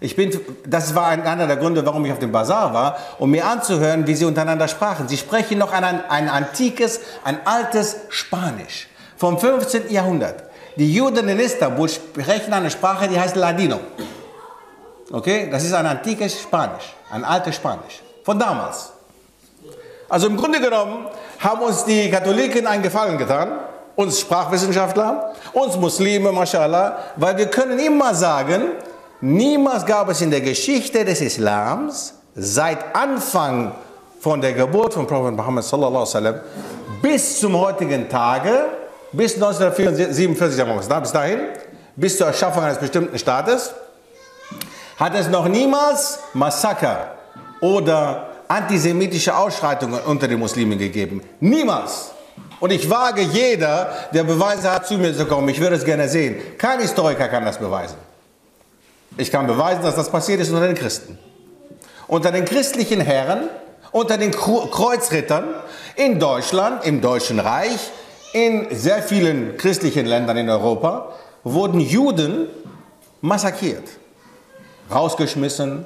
[0.00, 3.46] ich bin, das war einer der Gründe, warum ich auf dem Bazar war, um mir
[3.46, 5.06] anzuhören, wie sie untereinander sprachen.
[5.06, 9.92] Sie sprechen noch ein, ein antikes, ein altes Spanisch vom 15.
[9.92, 10.42] Jahrhundert.
[10.74, 13.78] Die Juden in Istanbul sprechen eine Sprache, die heißt Ladino.
[15.12, 18.92] Okay, das ist ein antikes Spanisch, ein altes Spanisch von damals.
[20.08, 21.06] Also im Grunde genommen
[21.38, 23.58] haben uns die Katholiken einen Gefallen getan,
[23.96, 28.72] uns Sprachwissenschaftler, uns Muslime, mashallah, weil wir können immer sagen,
[29.24, 33.72] Niemals gab es in der Geschichte des Islams seit Anfang
[34.18, 36.40] von der Geburt von Prophet Muhammad sallallahu alaihi wasallam
[37.00, 38.64] bis zum heutigen Tage,
[39.12, 41.38] bis 1947, sagen wir mal, bis dahin,
[41.94, 43.72] bis zur Erschaffung eines bestimmten Staates,
[44.98, 47.12] hat es noch niemals Massaker
[47.62, 51.22] oder antisemitische Ausschreitungen unter den Muslimen gegeben.
[51.40, 52.10] Niemals.
[52.60, 55.48] Und ich wage jeder, der Beweise hat, zu mir zu kommen.
[55.48, 56.36] Ich würde es gerne sehen.
[56.58, 57.96] Kein Historiker kann das beweisen.
[59.16, 61.18] Ich kann beweisen, dass das passiert ist unter den Christen.
[62.08, 63.48] Unter den christlichen Herren,
[63.92, 65.54] unter den Kreuzrittern
[65.96, 67.90] in Deutschland, im Deutschen Reich,
[68.32, 71.12] in sehr vielen christlichen Ländern in Europa
[71.44, 72.48] wurden Juden
[73.20, 73.84] massakriert,
[74.90, 75.84] rausgeschmissen,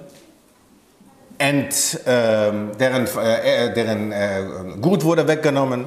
[1.38, 4.44] ent, ähm, deren, äh, deren äh,
[4.80, 5.86] Gut wurde weggenommen.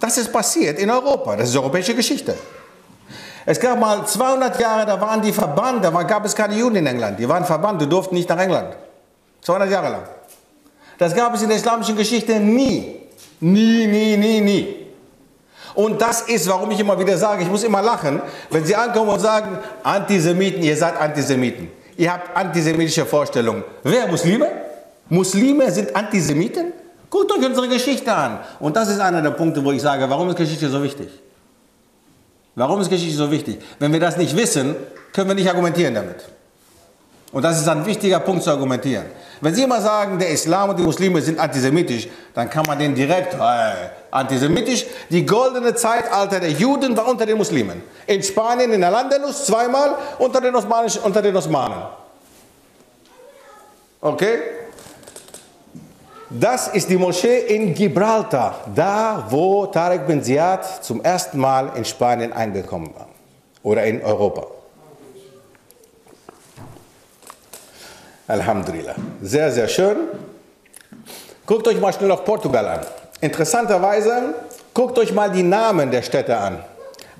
[0.00, 2.34] Das ist passiert in Europa, das ist europäische Geschichte.
[3.46, 6.86] Es gab mal 200 Jahre, da waren die verbannt, da gab es keine Juden in
[6.86, 7.18] England.
[7.18, 8.76] Die waren verbannt, die durften nicht nach England.
[9.42, 10.02] 200 Jahre lang.
[10.98, 13.00] Das gab es in der islamischen Geschichte nie.
[13.40, 14.86] Nie, nie, nie, nie.
[15.74, 19.10] Und das ist, warum ich immer wieder sage, ich muss immer lachen, wenn sie ankommen
[19.10, 21.68] und sagen, Antisemiten, ihr seid Antisemiten.
[22.00, 23.62] Ihr habt antisemitische Vorstellungen.
[23.82, 24.06] Wer?
[24.06, 24.48] Muslime?
[25.10, 26.72] Muslime sind Antisemiten?
[27.10, 28.38] Guckt euch unsere Geschichte an.
[28.58, 31.10] Und das ist einer der Punkte, wo ich sage, warum ist Geschichte so wichtig?
[32.54, 33.58] Warum ist Geschichte so wichtig?
[33.78, 34.76] Wenn wir das nicht wissen,
[35.12, 36.24] können wir nicht argumentieren damit.
[37.32, 39.06] Und das ist ein wichtiger Punkt zu argumentieren.
[39.40, 42.94] Wenn Sie immer sagen, der Islam und die Muslime sind antisemitisch, dann kann man den
[42.94, 43.38] direkt, äh,
[44.10, 47.82] antisemitisch, die goldene Zeitalter der Juden war unter den Muslimen.
[48.06, 51.78] In Spanien, in Al-Andalus zweimal, unter den, Osmanischen, unter den Osmanen.
[54.00, 54.38] Okay?
[56.28, 61.84] Das ist die Moschee in Gibraltar, da wo Tarek bin Ziad zum ersten Mal in
[61.84, 63.08] Spanien eingekommen war.
[63.62, 64.46] Oder in Europa.
[68.30, 68.94] Alhamdulillah.
[69.22, 69.96] Sehr, sehr schön.
[71.44, 72.80] Guckt euch mal schnell noch Portugal an.
[73.20, 74.34] Interessanterweise,
[74.72, 76.64] guckt euch mal die Namen der Städte an.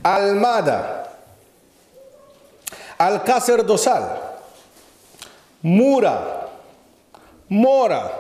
[0.05, 1.09] Almada,
[2.97, 4.21] Alcácer do Sal,
[5.63, 6.49] Mura,
[7.49, 8.11] Mora.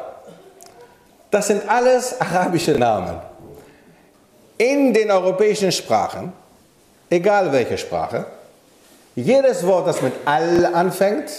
[1.31, 3.20] Das sind alles arabische Namen.
[4.59, 6.33] In den europäischen Sprachen,
[7.09, 8.26] egal welche Sprache,
[9.14, 11.31] jedes Wort, das mit Al anfängt,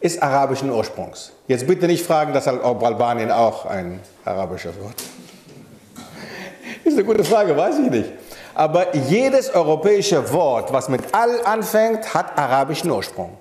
[0.00, 1.32] ist arabischen Ursprungs.
[1.46, 4.94] Jetzt bitte nicht fragen, dass ob Albanien auch ein arabisches Wort
[6.84, 6.94] ist.
[6.94, 8.10] eine gute Frage, weiß ich nicht.
[8.54, 13.36] Aber jedes europäische Wort, was mit Al anfängt, hat arabischen Ursprung.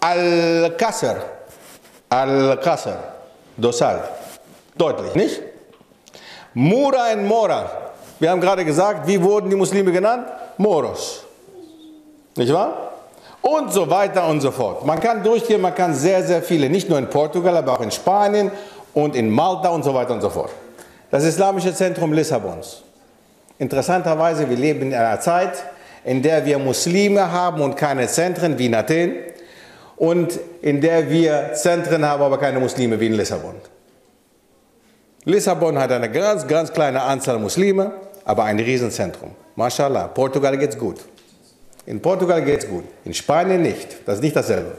[0.00, 1.16] Al-Qasr,
[2.08, 2.96] Al-Qasr,
[3.56, 4.02] Dosal.
[4.76, 5.42] Deutlich, nicht?
[6.54, 7.70] Mura und Mora.
[8.18, 10.28] Wir haben gerade gesagt, wie wurden die Muslime genannt?
[10.56, 11.24] Moros.
[12.36, 12.93] Nicht wahr?
[13.44, 14.86] Und so weiter und so fort.
[14.86, 17.90] Man kann durchgehen, man kann sehr, sehr viele, nicht nur in Portugal, aber auch in
[17.90, 18.50] Spanien
[18.94, 20.50] und in Malta und so weiter und so fort.
[21.10, 22.82] Das Islamische Zentrum Lissabons.
[23.58, 25.62] Interessanterweise, wir leben in einer Zeit,
[26.04, 29.16] in der wir Muslime haben und keine Zentren wie in Athen
[29.96, 33.56] und in der wir Zentren haben, aber keine Muslime wie in Lissabon.
[35.26, 37.92] Lissabon hat eine ganz, ganz kleine Anzahl Muslime,
[38.24, 39.32] aber ein Riesenzentrum.
[39.54, 41.00] Mashallah, Portugal geht's gut.
[41.86, 43.96] In Portugal geht es gut, in Spanien nicht.
[44.06, 44.72] Das ist nicht dasselbe.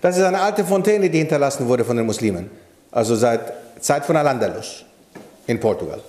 [0.00, 2.50] Das ist eine alte Fontäne, die hinterlassen wurde von den Muslimen.
[2.90, 3.40] Also seit
[3.80, 4.84] Zeit von Al-Andalus
[5.46, 6.00] in Portugal.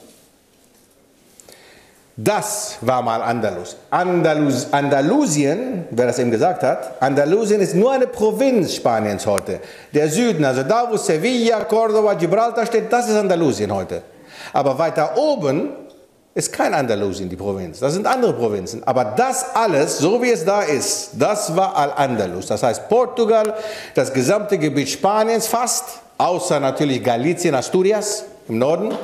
[2.15, 3.77] Das war mal Andalus.
[3.89, 4.67] Andalus.
[4.71, 9.59] Andalusien, wer das eben gesagt hat, Andalusien ist nur eine Provinz Spaniens heute.
[9.93, 14.03] Der Süden, also da wo Sevilla, Córdoba, Gibraltar steht, das ist Andalusien heute.
[14.53, 15.69] Aber weiter oben
[16.33, 17.79] ist kein Andalusien, die Provinz.
[17.79, 18.83] Das sind andere Provinzen.
[18.85, 22.47] Aber das alles, so wie es da ist, das war Al-Andalus.
[22.47, 23.53] Das heißt Portugal,
[23.95, 28.95] das gesamte Gebiet Spaniens fast, außer natürlich Galicien, Asturias im Norden.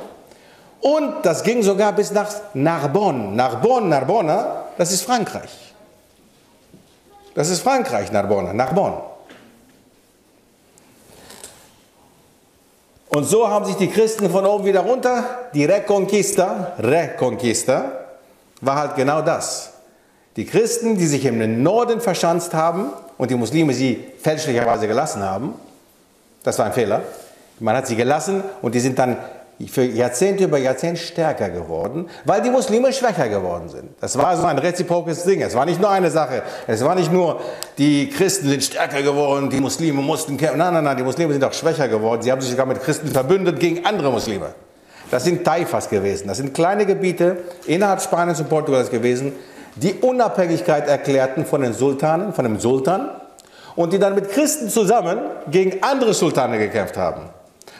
[0.80, 3.36] Und das ging sogar bis nach Narbonne.
[3.36, 5.74] Narbonne, Narbona, das ist Frankreich.
[7.34, 9.02] Das ist Frankreich, Narbonne, Narbonne.
[13.10, 17.92] Und so haben sich die Christen von oben wieder runter, die Reconquista, Reconquista,
[18.62, 19.74] war halt genau das.
[20.36, 25.54] Die Christen, die sich im Norden verschanzt haben und die Muslime sie fälschlicherweise gelassen haben,
[26.44, 27.02] das war ein Fehler.
[27.60, 29.18] Man hat sie gelassen und die sind dann
[29.66, 33.90] für Jahrzehnte über Jahrzehnte stärker geworden, weil die Muslime schwächer geworden sind.
[34.00, 35.42] Das war so ein reziprokes Ding.
[35.42, 36.44] Es war nicht nur eine Sache.
[36.68, 37.40] Es war nicht nur,
[37.80, 40.60] die Christen sind stärker geworden, die Muslime mussten kämpfen.
[40.60, 42.22] Nein, nein, nein, die Muslime sind auch schwächer geworden.
[42.22, 44.54] Sie haben sich sogar mit Christen verbündet gegen andere Muslime.
[45.10, 46.28] Das sind Taifas gewesen.
[46.28, 49.34] Das sind kleine Gebiete innerhalb Spaniens und Portugals gewesen,
[49.76, 53.10] die Unabhängigkeit erklärten von den Sultanen, von dem Sultan
[53.76, 57.30] und die dann mit Christen zusammen gegen andere Sultane gekämpft haben.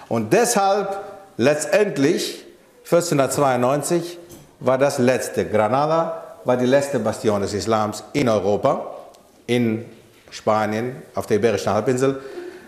[0.10, 1.07] Und deshalb
[1.38, 2.44] Letztendlich,
[2.84, 4.18] 1492,
[4.60, 5.46] war das letzte.
[5.46, 8.96] Granada war die letzte Bastion des Islams in Europa,
[9.46, 9.86] in
[10.32, 12.22] Spanien, auf der Iberischen Halbinsel,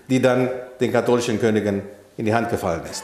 [0.07, 1.81] die dann den katholischen Königen
[2.17, 3.03] in die Hand gefallen ist.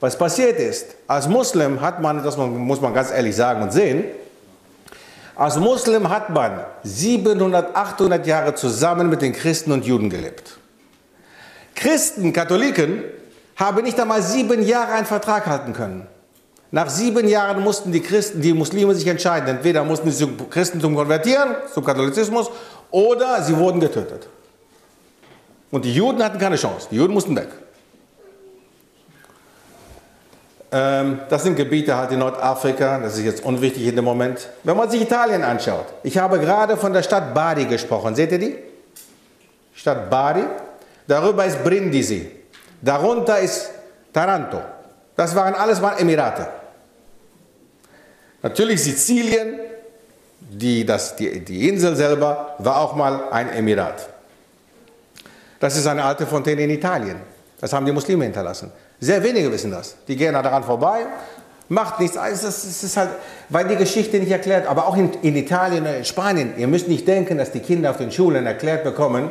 [0.00, 4.04] Was passiert ist, als Muslim hat man, das muss man ganz ehrlich sagen und sehen,
[5.36, 10.58] als Muslim hat man 700, 800 Jahre zusammen mit den Christen und Juden gelebt.
[11.74, 13.04] Christen, Katholiken
[13.56, 16.06] habe nicht einmal sieben Jahre einen Vertrag halten können.
[16.70, 19.48] Nach sieben Jahren mussten die Christen, die Muslime sich entscheiden.
[19.48, 22.50] Entweder mussten sie zum Christentum konvertieren, zum Katholizismus,
[22.90, 24.28] oder sie wurden getötet.
[25.70, 26.88] Und die Juden hatten keine Chance.
[26.90, 27.48] Die Juden mussten weg.
[30.72, 34.48] Ähm, das sind Gebiete halt in Nordafrika, das ist jetzt unwichtig in dem Moment.
[34.64, 38.38] Wenn man sich Italien anschaut, ich habe gerade von der Stadt Bari gesprochen, seht ihr
[38.38, 38.56] die?
[39.74, 40.44] Stadt Bari,
[41.06, 42.30] darüber ist Brindisi,
[42.82, 43.70] darunter ist
[44.12, 44.60] Taranto.
[45.16, 46.46] Das waren alles mal Emirate.
[48.42, 49.58] Natürlich Sizilien,
[50.40, 54.08] die, das, die, die Insel selber, war auch mal ein Emirat.
[55.58, 57.16] Das ist eine alte Fontäne in Italien.
[57.60, 58.70] Das haben die Muslime hinterlassen.
[59.00, 59.96] Sehr wenige wissen das.
[60.06, 61.06] Die gehen daran vorbei,
[61.68, 62.16] macht nichts.
[62.16, 63.10] Also es ist halt,
[63.48, 64.66] weil die Geschichte nicht erklärt.
[64.66, 67.90] Aber auch in, in Italien oder in Spanien, ihr müsst nicht denken, dass die Kinder
[67.90, 69.30] auf den Schulen erklärt bekommen,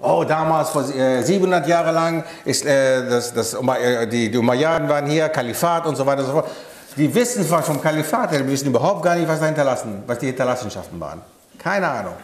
[0.00, 4.88] Oh, damals, vor äh, 700 Jahre lang, ist, äh, das, das, äh, die, die Umayyaden
[4.88, 6.48] waren hier, Kalifat und so weiter und so fort.
[6.96, 10.26] Die wissen zwar vom Kalifat, die wissen überhaupt gar nicht, was da hinterlassen, was die
[10.26, 11.20] Hinterlassenschaften waren.
[11.58, 12.14] Keine Ahnung.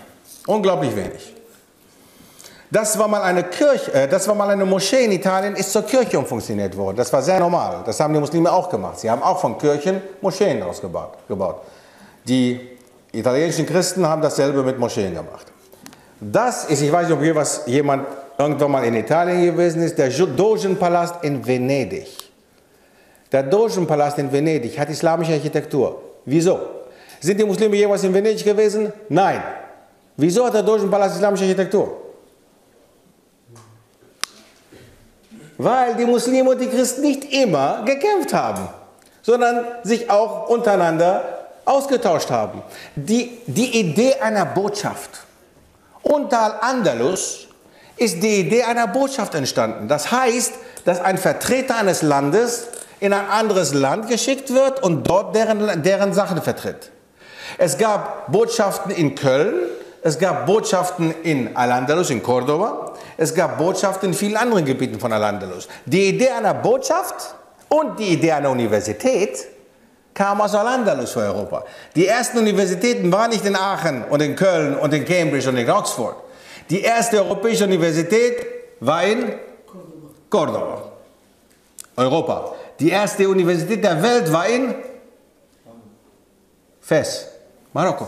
[0.47, 1.35] Unglaublich wenig.
[2.71, 5.83] Das war mal eine Kirche, äh, das war mal eine Moschee in Italien, ist zur
[5.83, 6.97] Kirche umfunktioniert worden.
[6.97, 7.83] Das war sehr normal.
[7.85, 8.99] Das haben die Muslime auch gemacht.
[9.01, 11.15] Sie haben auch von Kirchen Moscheen ausgebaut.
[11.29, 11.57] Gebaut.
[12.27, 12.61] Die
[13.13, 15.47] italienischen Christen haben dasselbe mit Moscheen gemacht.
[16.33, 18.07] Das ist, ich weiß nicht, ob hier was jemand
[18.39, 22.09] irgendwann mal in Italien gewesen ist, der Dogenpalast in Venedig.
[23.31, 26.01] Der Dogenpalast in Venedig hat islamische Architektur.
[26.25, 26.59] Wieso?
[27.21, 28.93] Sind die Muslime jemals in Venedig gewesen?
[29.09, 29.43] Nein.
[30.17, 32.01] Wieso hat der Dogenpalast islamische Architektur?
[35.59, 38.69] Weil die Muslime und die Christen nicht immer gekämpft haben,
[39.23, 41.23] sondern sich auch untereinander
[41.67, 42.63] ausgetauscht haben.
[42.97, 45.24] Die, die Idee einer Botschaft
[46.05, 47.49] unter Al-Andalus
[47.97, 49.89] ist die Idee einer Botschaft entstanden.
[49.89, 50.53] Das heißt,
[50.85, 52.69] dass ein Vertreter eines Landes
[53.01, 56.91] in ein anderes Land geschickt wird und dort deren, deren Sachen vertritt.
[57.59, 59.55] Es gab Botschaften in Köln,
[60.03, 65.13] es gab Botschaften in Al-Andalus, in Cordoba, es gab Botschaften in vielen anderen Gebieten von
[65.13, 65.69] Al-Andalus.
[65.87, 67.35] Die Idee einer Botschaft
[67.69, 69.47] und die Idee einer Universität
[70.15, 71.65] kam aus Al-Andalus für Europa.
[71.95, 75.69] Die ersten Universitäten waren nicht in Aachen und in Köln und in Cambridge und in
[75.69, 76.17] Oxford.
[76.71, 78.47] Die erste europäische Universität
[78.81, 79.35] war in
[80.31, 80.93] Cordoba,
[81.97, 82.55] Europa.
[82.81, 84.75] Die erste Universität der Welt war in
[86.81, 87.29] Fes,
[87.73, 88.07] Marokko.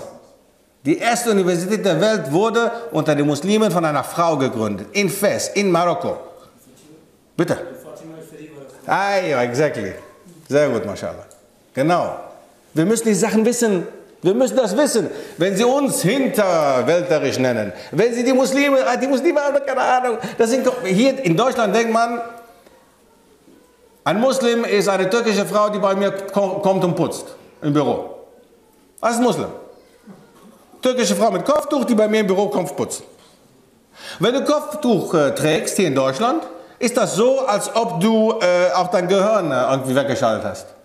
[0.85, 5.49] Die erste Universität der Welt wurde unter den Muslimen von einer Frau gegründet, in Fes,
[5.49, 6.17] in Marokko.
[7.37, 7.59] Bitte.
[8.87, 9.95] Ah, ja, exactly.
[10.49, 11.27] Sehr gut, mashallah.
[11.77, 12.17] Genau.
[12.73, 13.87] Wir müssen die Sachen wissen.
[14.23, 15.11] Wir müssen das wissen.
[15.37, 20.19] Wenn Sie uns hinterwälterisch nennen, wenn Sie die Muslime, ah, die Muslime haben keine Ahnung.
[20.39, 22.23] Das sind, hier in Deutschland denkt man,
[24.05, 27.27] ein Muslim ist eine türkische Frau, die bei mir kommt und putzt
[27.61, 28.11] im Büro.
[29.01, 29.49] Das ist Muslim.
[30.81, 33.03] Türkische Frau mit Kopftuch, die bei mir im Büro kommt putzt.
[34.19, 36.43] Wenn du Kopftuch äh, trägst hier in Deutschland,
[36.79, 40.76] ist das so, als ob du äh, auch dein Gehirn äh, irgendwie weggeschaltet hast.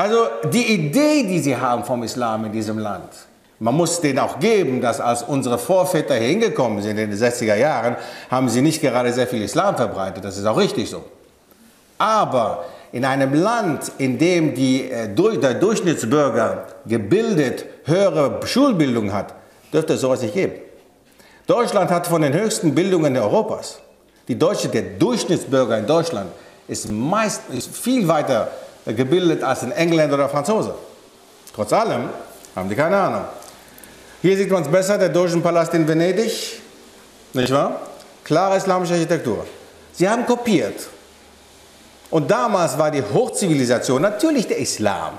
[0.00, 3.10] Also die Idee, die sie haben vom Islam in diesem Land,
[3.58, 7.54] man muss denen auch geben, dass als unsere Vorväter hier hingekommen sind in den 60er
[7.54, 7.96] Jahren,
[8.30, 10.24] haben sie nicht gerade sehr viel Islam verbreitet.
[10.24, 11.04] Das ist auch richtig so.
[11.98, 19.34] Aber in einem Land, in dem die, äh, der Durchschnittsbürger gebildet höhere Schulbildung hat,
[19.70, 20.54] dürfte es sowas nicht geben.
[21.46, 23.80] Deutschland hat von den höchsten Bildungen Europas.
[24.28, 26.30] Die Deutsche, der Durchschnittsbürger in Deutschland
[26.68, 28.50] ist, meist, ist viel weiter
[28.86, 30.74] gebildet als ein Engländer oder Franzose.
[31.54, 32.08] Trotz allem
[32.56, 33.24] haben die keine Ahnung.
[34.22, 36.60] Hier sieht man es besser, der Dogenpalast in Venedig,
[37.32, 37.80] nicht wahr?
[38.24, 39.46] Klare islamische Architektur.
[39.92, 40.88] Sie haben kopiert.
[42.10, 45.18] Und damals war die Hochzivilisation natürlich der Islam.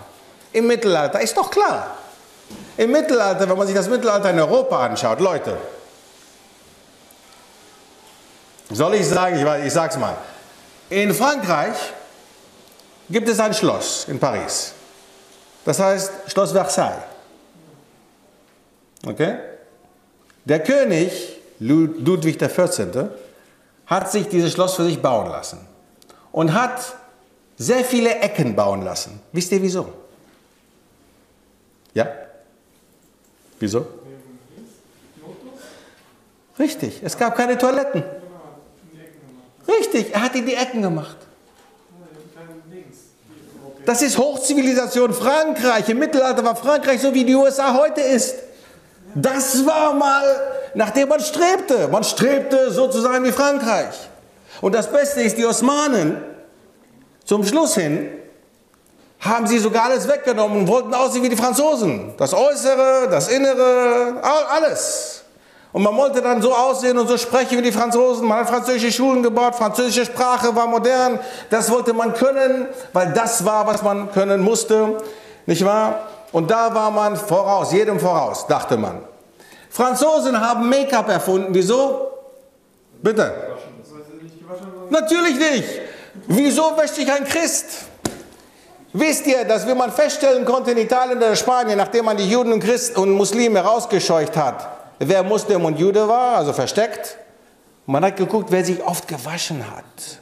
[0.54, 1.98] Im Mittelalter ist doch klar.
[2.78, 5.58] Im Mittelalter, wenn man sich das Mittelalter in Europa anschaut, Leute,
[8.70, 10.16] soll ich sagen, ich, ich sag's mal,
[10.90, 11.76] in Frankreich
[13.12, 14.74] gibt es ein Schloss in Paris.
[15.66, 17.04] Das heißt Schloss Versailles.
[19.06, 19.38] Okay?
[20.46, 23.10] Der König Ludwig XIV.
[23.86, 25.60] hat sich dieses Schloss für sich bauen lassen
[26.32, 26.96] und hat
[27.58, 29.20] sehr viele Ecken bauen lassen.
[29.32, 29.94] Wisst ihr wieso?
[31.94, 32.08] Ja?
[33.60, 33.86] Wieso?
[36.58, 38.04] Richtig, es gab keine Toiletten.
[39.68, 41.18] Richtig, er hat in die Ecken gemacht.
[43.86, 45.90] Das ist Hochzivilisation Frankreich.
[45.90, 48.36] Im Mittelalter war Frankreich so wie die USA heute ist.
[49.16, 50.24] Das war mal,
[50.76, 51.88] nachdem man strebte.
[51.88, 53.96] Man strebte so zu sein wie Frankreich.
[54.62, 56.22] Und das Beste ist, die Osmanen
[57.26, 58.10] Zum Schluss hin
[59.20, 62.14] haben sie sogar alles weggenommen und wollten aussehen wie die Franzosen.
[62.18, 65.21] Das Äußere, das Innere, all- alles.
[65.74, 68.28] Und man wollte dann so aussehen und so sprechen wie die Franzosen.
[68.28, 71.20] Man hat französische Schulen gebaut, französische Sprache war modern.
[71.50, 74.98] Das wollte man können, weil das war, was man können musste.
[75.46, 76.08] Nicht wahr?
[76.34, 79.02] Und da war man voraus, jedem voraus, dachte man.
[79.70, 81.54] Franzosen haben Make-up erfunden.
[81.54, 82.12] Wieso?
[83.02, 83.34] Bitte.
[84.90, 85.70] Natürlich nicht.
[86.28, 87.86] Wieso wäscht sich ein Christ?
[88.94, 92.52] Wisst ihr, dass wie man feststellen konnte in Italien oder Spanien, nachdem man die Juden
[92.52, 97.18] und Christen und Muslime rausgescheucht hat, wer Muslim und Jude war, also versteckt?
[97.86, 100.20] Man hat geguckt, wer sich oft gewaschen hat.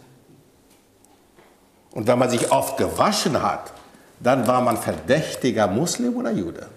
[1.91, 3.73] Und wenn man sich oft gewaschen hat,
[4.19, 6.67] dann war man verdächtiger Muslim oder Jude.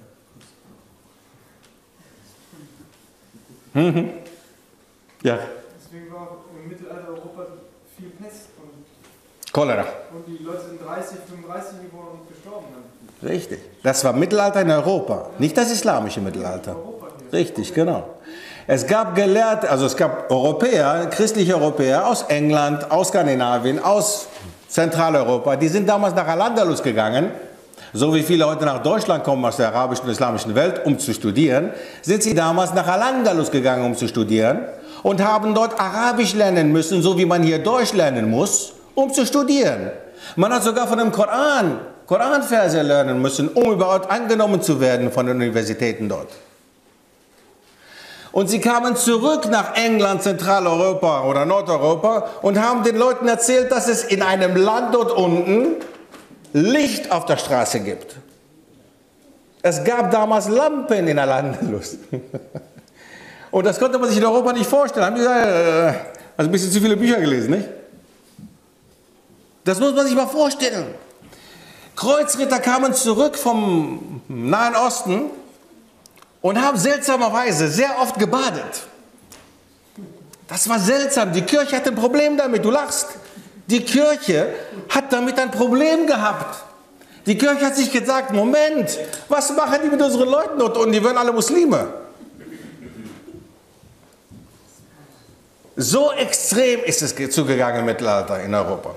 [3.75, 4.11] Mhm.
[5.23, 5.39] Ja,
[5.77, 7.47] deswegen war auch im Mittelalter Europa
[7.97, 9.85] viel Pest und, Cholera.
[10.13, 13.29] und die Leute sind 30, 35 geworden und gestorben dann.
[13.29, 13.61] Richtig.
[13.83, 16.77] Das war Mittelalter in Europa, nicht das islamische Mittelalter.
[17.33, 18.05] Richtig, genau.
[18.67, 24.27] Es gab Gelehrte, also es gab Europäer, christliche Europäer aus England, aus Skandinavien, aus
[24.69, 27.31] Zentraleuropa, die sind damals nach Al-Andalus gegangen,
[27.93, 31.13] so wie viele heute nach Deutschland kommen aus der arabischen und islamischen Welt, um zu
[31.13, 31.71] studieren,
[32.03, 34.61] sind sie damals nach Al-Andalus gegangen, um zu studieren
[35.03, 39.27] und haben dort Arabisch lernen müssen, so wie man hier Deutsch lernen muss, um zu
[39.27, 39.91] studieren.
[40.37, 45.27] Man hat sogar von dem Koran, Koranverse lernen müssen, um überhaupt angenommen zu werden von
[45.27, 46.29] den Universitäten dort.
[48.33, 53.89] Und sie kamen zurück nach England, Zentraleuropa oder Nordeuropa und haben den Leuten erzählt, dass
[53.89, 55.77] es in einem Land dort unten
[56.55, 58.17] Licht auf der Straße gibt.
[59.61, 61.99] Es gab damals Lampen in Al-Andalus.
[63.53, 65.07] Und das konnte man sich in Europa nicht vorstellen.
[65.07, 67.69] Haben die gesagt, also ein bisschen zu viele Bücher gelesen, nicht?
[69.63, 70.87] Das muss man sich mal vorstellen.
[71.95, 75.31] Kreuzritter kamen zurück vom Nahen Osten
[76.43, 78.83] und haben seltsamerweise sehr oft gebadet.
[80.49, 81.33] Das war seltsam.
[81.33, 82.65] Die Kirche hat ein Problem damit.
[82.65, 83.07] Du lachst.
[83.69, 84.53] Die Kirche
[84.89, 86.63] hat damit ein Problem gehabt.
[87.25, 90.93] Die Kirche hat sich gesagt, Moment, was machen die mit unseren Leuten dort unten?
[90.93, 91.87] Die werden alle Muslime.
[95.77, 98.95] So extrem ist es zugegangen im Mittelalter in Europa.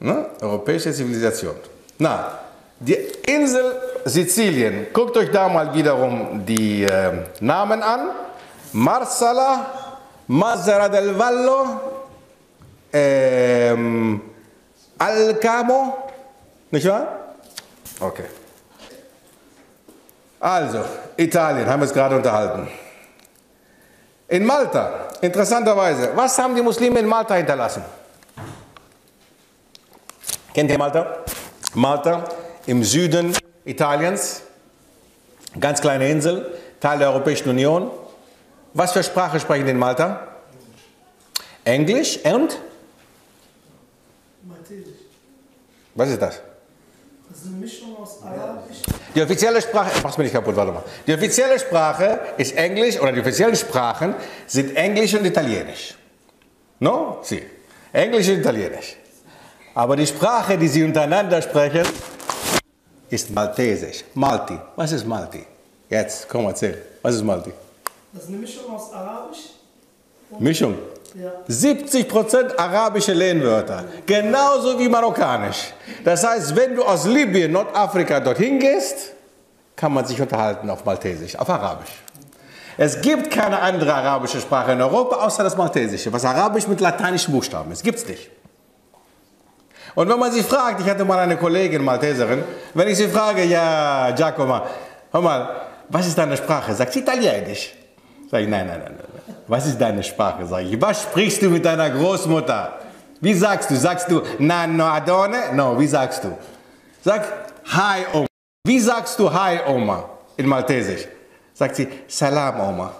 [0.00, 0.26] Ne?
[0.40, 1.54] Europäische Zivilisation.
[1.98, 2.43] Na,
[2.80, 2.94] die
[3.26, 8.10] Insel Sizilien, guckt euch da mal wiederum die äh, Namen an.
[8.72, 11.80] Marsala, Mazzara del Vallo,
[12.92, 14.20] ähm,
[14.98, 15.96] Alcamo,
[16.70, 17.06] nicht wahr?
[18.00, 18.24] Okay.
[20.40, 20.84] Also,
[21.16, 22.68] Italien, haben wir es gerade unterhalten.
[24.28, 27.84] In Malta, interessanterweise, was haben die Muslime in Malta hinterlassen?
[30.52, 31.18] Kennt ihr Malta?
[31.74, 32.24] Malta
[32.66, 34.42] im Süden Italiens,
[35.60, 37.90] ganz kleine Insel, Teil der Europäischen Union.
[38.72, 40.28] Was für Sprache sprechen die in Malta?
[41.64, 42.58] Englisch und?
[44.42, 44.98] Maltesisch.
[45.94, 46.40] Was ist das?
[47.30, 48.78] Das ist eine Mischung aus Arabisch.
[49.14, 50.82] Die offizielle Sprache, mach's mir nicht kaputt, warte mal.
[51.06, 54.14] Die offizielle Sprache ist Englisch oder die offiziellen Sprachen
[54.46, 55.94] sind Englisch und Italienisch.
[56.80, 57.18] No?
[57.22, 57.42] Sie.
[57.92, 58.96] Englisch und Italienisch.
[59.74, 61.86] Aber die Sprache, die sie untereinander sprechen,
[63.14, 64.04] ist Maltesisch.
[64.14, 64.58] Malti.
[64.76, 65.44] Was ist Malti?
[65.88, 66.76] Jetzt, komm, erzähl.
[67.02, 67.52] Was ist Malti?
[68.12, 69.50] Das ist eine Mischung aus Arabisch.
[70.38, 70.74] Mischung.
[71.14, 71.30] Ja.
[71.48, 75.72] 70% arabische Lehnwörter, genauso wie marokkanisch.
[76.02, 79.12] Das heißt, wenn du aus Libyen, Nordafrika dorthin gehst,
[79.76, 81.92] kann man sich unterhalten auf Maltesisch, auf Arabisch.
[82.76, 87.32] Es gibt keine andere arabische Sprache in Europa außer das Maltesische, was Arabisch mit lateinischen
[87.32, 87.84] Buchstaben ist.
[87.84, 88.28] Gibt's nicht.
[89.94, 92.42] Und wenn man sie fragt, ich hatte mal eine Kollegin, Malteserin,
[92.74, 94.60] wenn ich sie frage, ja, Giacomo,
[95.12, 95.48] hör mal,
[95.88, 96.74] was ist deine Sprache?
[96.74, 97.72] Sagt sie Italienisch.
[98.30, 99.34] Sag ich, nein, nein, nein, nein.
[99.46, 100.46] Was ist deine Sprache?
[100.46, 102.78] Sag ich, was sprichst du mit deiner Großmutter?
[103.20, 103.76] Wie sagst du?
[103.76, 105.52] Sagst du Nano Adone?
[105.52, 106.36] No, wie sagst du?
[107.04, 107.22] Sag
[107.66, 108.26] Hi Oma.
[108.64, 110.04] Wie sagst du Hi Oma
[110.36, 111.06] in Maltesisch?
[111.52, 112.92] Sagt sie Salam Oma.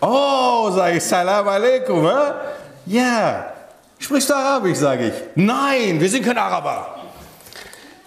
[0.00, 2.32] Oh, sag ich, Salam Aleikum, hä?
[2.86, 3.51] Ja.
[4.02, 5.14] Sprichst du Arabisch, sage ich.
[5.36, 6.96] Nein, wir sind kein Araber.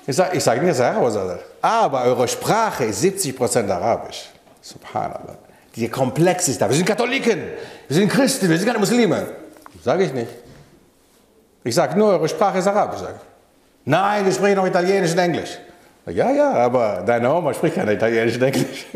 [0.06, 1.40] Ich sage ich sag nicht, dass ihr Araber seid.
[1.62, 4.30] Aber eure Sprache ist 70% Arabisch.
[4.62, 5.38] Subhanallah.
[5.74, 6.68] Die komplex ist da.
[6.68, 7.40] Wir sind Katholiken,
[7.88, 9.26] wir sind Christen, wir sind keine Muslime.
[9.82, 10.32] Sage ich nicht.
[11.64, 13.00] Ich sage nur, eure Sprache ist Arabisch.
[13.00, 13.22] Sag ich.
[13.86, 15.58] Nein, wir sprechen auch Italienisch und Englisch.
[16.08, 18.86] Ja, ja, aber deine Oma spricht kein Italienisch und Englisch.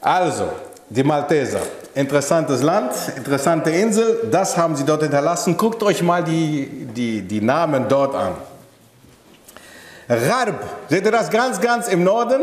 [0.00, 0.48] Also,
[0.90, 1.60] die Malteser.
[1.94, 5.56] Interessantes Land, interessante Insel, das haben sie dort hinterlassen.
[5.56, 8.34] Guckt euch mal die, die, die Namen dort an.
[10.08, 11.28] Rarb, seht ihr das?
[11.28, 12.42] Ganz, ganz im Norden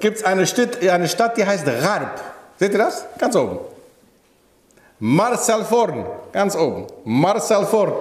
[0.00, 2.20] gibt es eine, Stadt, eine Stadt, die heißt Rarb.
[2.58, 3.04] Seht ihr das?
[3.18, 3.58] Ganz oben.
[4.98, 6.86] Marcel Forn, ganz oben.
[7.04, 7.92] Marsalforn.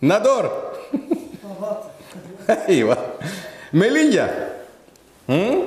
[0.00, 0.50] Nador.
[2.46, 2.96] Nador.
[3.72, 4.28] Melilla.
[5.26, 5.62] Hm?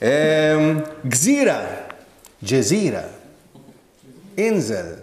[0.00, 1.85] Ähm, Gzira.
[2.40, 3.04] Jezira.
[4.36, 4.98] Insel.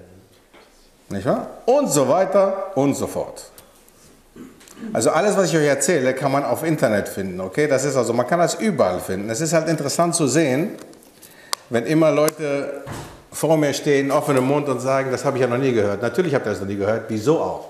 [1.09, 1.47] Nicht wahr?
[1.65, 3.49] Und so weiter und so fort.
[4.91, 7.67] Also alles, was ich euch erzähle, kann man auf Internet finden, okay?
[7.67, 9.29] Das ist also, man kann das überall finden.
[9.29, 10.71] Es ist halt interessant zu sehen,
[11.69, 12.83] wenn immer Leute
[13.31, 16.01] vor mir stehen, offenem Mund und sagen, das habe ich ja noch nie gehört.
[16.01, 17.05] Natürlich habt ihr das noch nie gehört.
[17.07, 17.69] Wieso auch?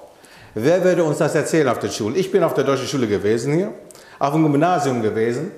[0.55, 2.17] Wer würde uns das erzählen auf der Schule?
[2.17, 3.73] Ich bin auf der deutschen Schule gewesen hier,
[4.19, 5.51] auf dem Gymnasium gewesen.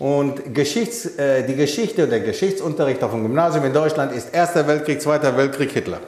[0.00, 4.66] Und Geschichts, äh, die Geschichte und der Geschichtsunterricht auf dem Gymnasium in Deutschland ist Erster
[4.66, 6.00] Weltkrieg, Zweiter Weltkrieg, Hitler.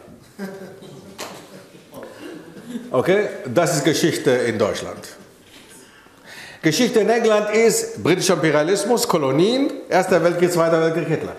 [2.90, 4.97] Okay, das ist Geschichte in Deutschland.
[6.62, 11.36] Geschichte in England ist britischer Imperialismus, Kolonien, Erster Weltkrieg, Zweiter Weltkrieg, Hitler.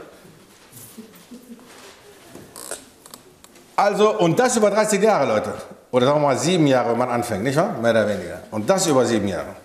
[3.75, 5.53] Also, und das über 30 Jahre, Leute.
[5.89, 7.75] Oder sagen wir mal sieben Jahre, wenn man anfängt, nicht wahr?
[7.81, 8.41] Mehr oder weniger.
[8.51, 9.55] Und das über sieben Jahre.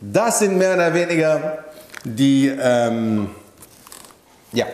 [0.00, 1.58] Das sind mehr oder weniger
[2.04, 3.30] die, ähm,
[4.52, 4.66] ja,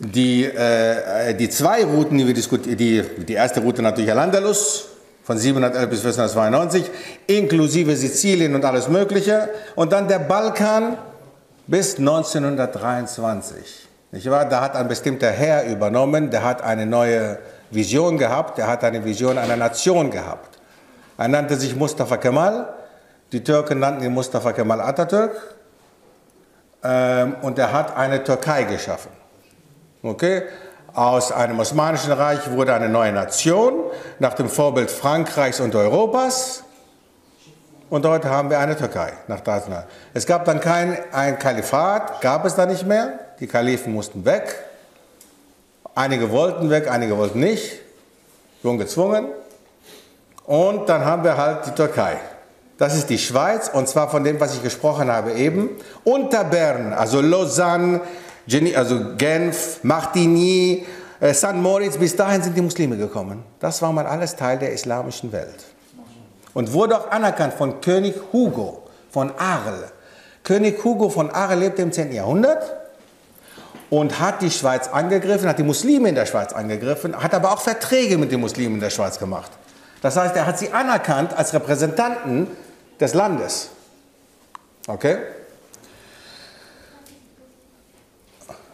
[0.00, 2.76] die, äh, die zwei Routen, die wir diskutieren.
[2.76, 4.88] Die, die erste Route natürlich Al-Andalus,
[5.24, 6.90] von 711 bis 1492,
[7.26, 9.50] inklusive Sizilien und alles Mögliche.
[9.74, 10.96] Und dann der Balkan
[11.66, 13.88] bis 1923.
[14.12, 14.46] Nicht wahr?
[14.46, 17.38] Da hat ein bestimmter Herr übernommen, der hat eine neue
[17.70, 20.58] Vision gehabt, der hat eine Vision einer Nation gehabt.
[21.18, 22.72] Er nannte sich Mustafa Kemal,
[23.32, 25.57] die Türken nannten ihn Mustafa Kemal Atatürk
[26.82, 29.10] ähm, und er hat eine Türkei geschaffen.
[30.02, 30.42] Okay?
[30.94, 33.74] Aus einem Osmanischen Reich wurde eine neue Nation
[34.18, 36.64] nach dem Vorbild Frankreichs und Europas.
[37.90, 39.86] Und heute haben wir eine Türkei nach Deutschland.
[40.12, 43.18] Es gab dann kein ein Kalifat, gab es da nicht mehr.
[43.40, 44.56] Die Kalifen mussten weg.
[45.94, 47.80] Einige wollten weg, einige wollten nicht.
[48.62, 49.28] Wurden gezwungen.
[50.44, 52.16] Und dann haben wir halt die Türkei.
[52.78, 55.70] Das ist die Schweiz und zwar von dem, was ich gesprochen habe eben.
[56.04, 58.00] Unter Bern, also Lausanne,
[58.76, 60.86] also Genf, Martigny,
[61.20, 61.54] äh, St.
[61.54, 63.42] Moritz, bis dahin sind die Muslime gekommen.
[63.58, 65.66] Das war mal alles Teil der islamischen Welt.
[66.54, 69.90] Und wurde auch anerkannt von König Hugo von Arles.
[70.44, 72.12] König Hugo von Arles lebte im 10.
[72.12, 72.62] Jahrhundert
[73.90, 77.60] und hat die Schweiz angegriffen, hat die Muslime in der Schweiz angegriffen, hat aber auch
[77.60, 79.50] Verträge mit den Muslimen in der Schweiz gemacht.
[80.00, 82.46] Das heißt, er hat sie anerkannt als Repräsentanten
[83.00, 83.70] des Landes.
[84.86, 85.18] Okay?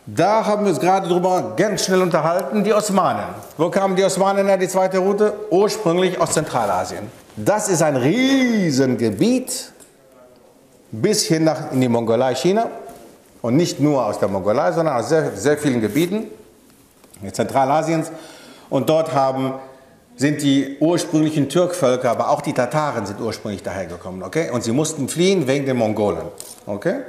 [0.07, 3.35] Da haben wir uns gerade drüber ganz schnell unterhalten, die Osmanen.
[3.57, 5.33] Wo kamen die Osmanen her, die zweite Route?
[5.51, 7.11] Ursprünglich aus Zentralasien.
[7.37, 9.73] Das ist ein Riesengebiet
[10.91, 12.69] bis hin nach in die Mongolei, China.
[13.41, 16.29] Und nicht nur aus der Mongolei, sondern aus sehr, sehr vielen Gebieten
[17.33, 18.11] Zentralasiens.
[18.71, 19.55] Und dort haben,
[20.17, 24.23] sind die ursprünglichen Türkvölker, aber auch die Tataren sind ursprünglich dahergekommen.
[24.23, 24.51] Okay?
[24.51, 26.27] Und sie mussten fliehen wegen den Mongolen.
[26.67, 27.01] Okay?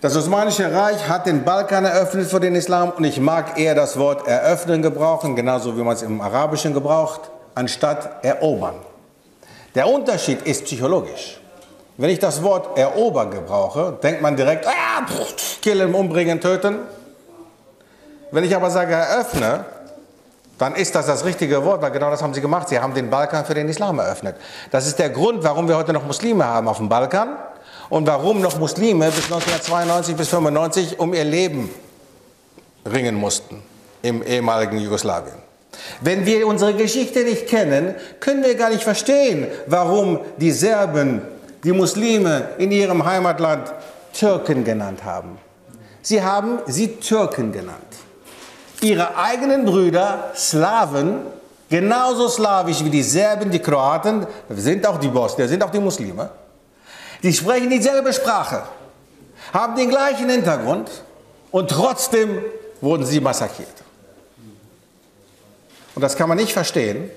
[0.00, 3.98] Das Osmanische Reich hat den Balkan eröffnet für den Islam und ich mag eher das
[3.98, 7.22] Wort eröffnen gebrauchen, genauso wie man es im Arabischen gebraucht,
[7.54, 8.74] anstatt erobern.
[9.74, 11.40] Der Unterschied ist psychologisch.
[11.96, 15.06] Wenn ich das Wort erobern gebrauche, denkt man direkt, ah,
[15.62, 16.80] killen, umbringen, töten.
[18.30, 19.64] Wenn ich aber sage eröffne,
[20.58, 22.68] dann ist das das richtige Wort, weil genau das haben sie gemacht.
[22.68, 24.36] Sie haben den Balkan für den Islam eröffnet.
[24.70, 27.36] Das ist der Grund, warum wir heute noch Muslime haben auf dem Balkan
[27.88, 31.70] und warum noch Muslime bis 1992 bis 1995 um ihr Leben
[32.86, 33.62] ringen mussten
[34.02, 35.44] im ehemaligen Jugoslawien.
[36.00, 41.22] Wenn wir unsere Geschichte nicht kennen, können wir gar nicht verstehen, warum die Serben
[41.64, 43.72] die Muslime in ihrem Heimatland
[44.12, 45.38] Türken genannt haben.
[46.02, 47.78] Sie haben sie Türken genannt.
[48.84, 51.22] Ihre eigenen Brüder, Slawen,
[51.70, 56.28] genauso slawisch wie die Serben, die Kroaten, sind auch die Bosnier, sind auch die Muslime,
[57.22, 58.64] die sprechen dieselbe Sprache,
[59.54, 60.90] haben den gleichen Hintergrund
[61.50, 62.42] und trotzdem
[62.82, 63.68] wurden sie massakriert.
[65.94, 67.10] Und das kann man nicht verstehen,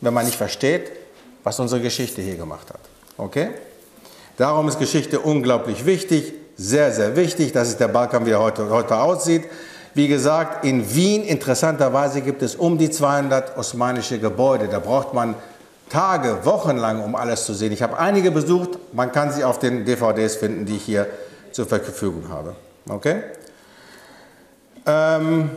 [0.00, 0.92] wenn man nicht versteht,
[1.42, 2.80] was unsere Geschichte hier gemacht hat.
[3.16, 3.50] Okay?
[4.36, 7.52] Darum ist Geschichte unglaublich wichtig, sehr, sehr wichtig.
[7.52, 9.44] Das ist der Balkan, wie er heute, heute aussieht.
[9.94, 14.68] Wie gesagt, in Wien interessanterweise gibt es um die 200 osmanische Gebäude.
[14.68, 15.34] Da braucht man
[15.88, 17.72] Tage, Wochen lang, um alles zu sehen.
[17.72, 21.08] Ich habe einige besucht, man kann sie auf den DVDs finden, die ich hier
[21.50, 22.54] zur Verfügung habe.
[22.88, 23.22] Okay?
[24.86, 25.50] Ähm,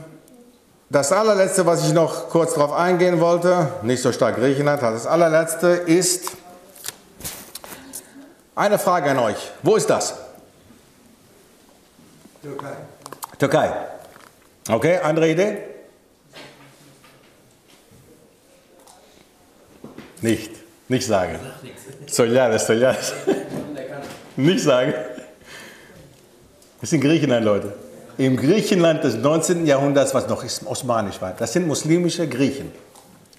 [0.89, 5.67] das allerletzte, was ich noch kurz darauf eingehen wollte, nicht so stark Griechenland, das allerletzte
[5.67, 6.31] ist
[8.55, 9.51] eine Frage an euch.
[9.61, 10.15] Wo ist das?
[12.41, 12.73] Türkei.
[13.39, 13.92] Türkei.
[14.69, 15.57] Okay, andere Idee?
[20.21, 20.51] Nicht.
[20.87, 21.39] Nicht sagen.
[22.07, 23.13] Solidaris, Solidaris.
[24.35, 24.93] Nicht sagen.
[26.81, 27.73] Das in Griechenland, Leute.
[28.17, 29.65] Im Griechenland des 19.
[29.65, 31.33] Jahrhunderts, was noch osmanisch war.
[31.37, 32.71] Das sind muslimische Griechen.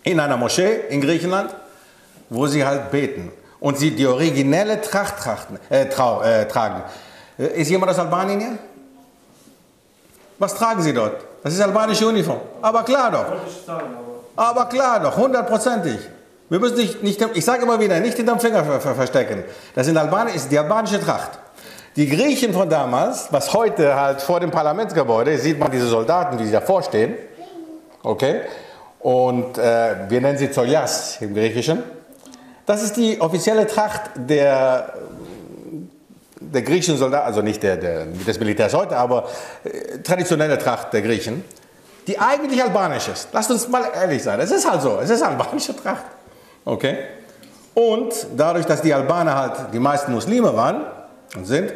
[0.03, 1.55] In einer Moschee in Griechenland,
[2.29, 3.31] wo sie halt beten.
[3.61, 6.83] Und sie die originelle Tracht trachten, äh, trau, äh, tragen.
[7.39, 8.59] Äh, Ist jemand aus Albanien hier?
[10.39, 11.17] Was tragen sie dort?
[11.43, 12.41] Das ist albanische Uniform.
[12.63, 13.27] Aber klar doch.
[14.37, 15.99] Aber klar doch, hundertprozentig.
[16.49, 19.45] Wir müssen nicht, nicht ich sage immer wieder, nicht hinterm Finger ver ver verstecken.
[19.75, 21.31] Das in Albanien ist die albanische Tracht.
[21.97, 26.51] Die Griechen von damals, was heute halt vor dem Parlamentsgebäude, sieht man diese Soldaten, sie
[26.51, 27.15] davor stehen.
[28.03, 28.41] Okay?
[28.99, 31.83] Und äh, wir nennen sie Zolias im Griechischen.
[32.67, 34.95] Das ist die offizielle Tracht der,
[36.55, 39.29] der griechischen Soldaten, also nicht der, der, des Militärs heute, aber
[39.65, 41.45] äh, traditionelle Tracht der Griechen,
[42.07, 43.29] die eigentlich albanisch ist.
[43.33, 46.05] Lasst uns mal ehrlich sein, es ist halt so, es ist albanische Tracht.
[46.65, 46.99] Okay?
[47.75, 50.83] Und dadurch, dass die Albaner halt die meisten Muslime waren
[51.37, 51.73] und sind,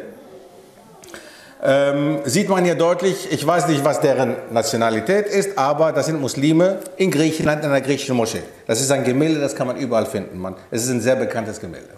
[1.61, 6.21] ähm, sieht man hier deutlich, ich weiß nicht, was deren Nationalität ist, aber das sind
[6.21, 8.43] Muslime in Griechenland in einer griechischen Moschee.
[8.65, 10.39] Das ist ein Gemälde, das kann man überall finden.
[10.39, 10.55] Man.
[10.71, 11.89] Es ist ein sehr bekanntes Gemälde.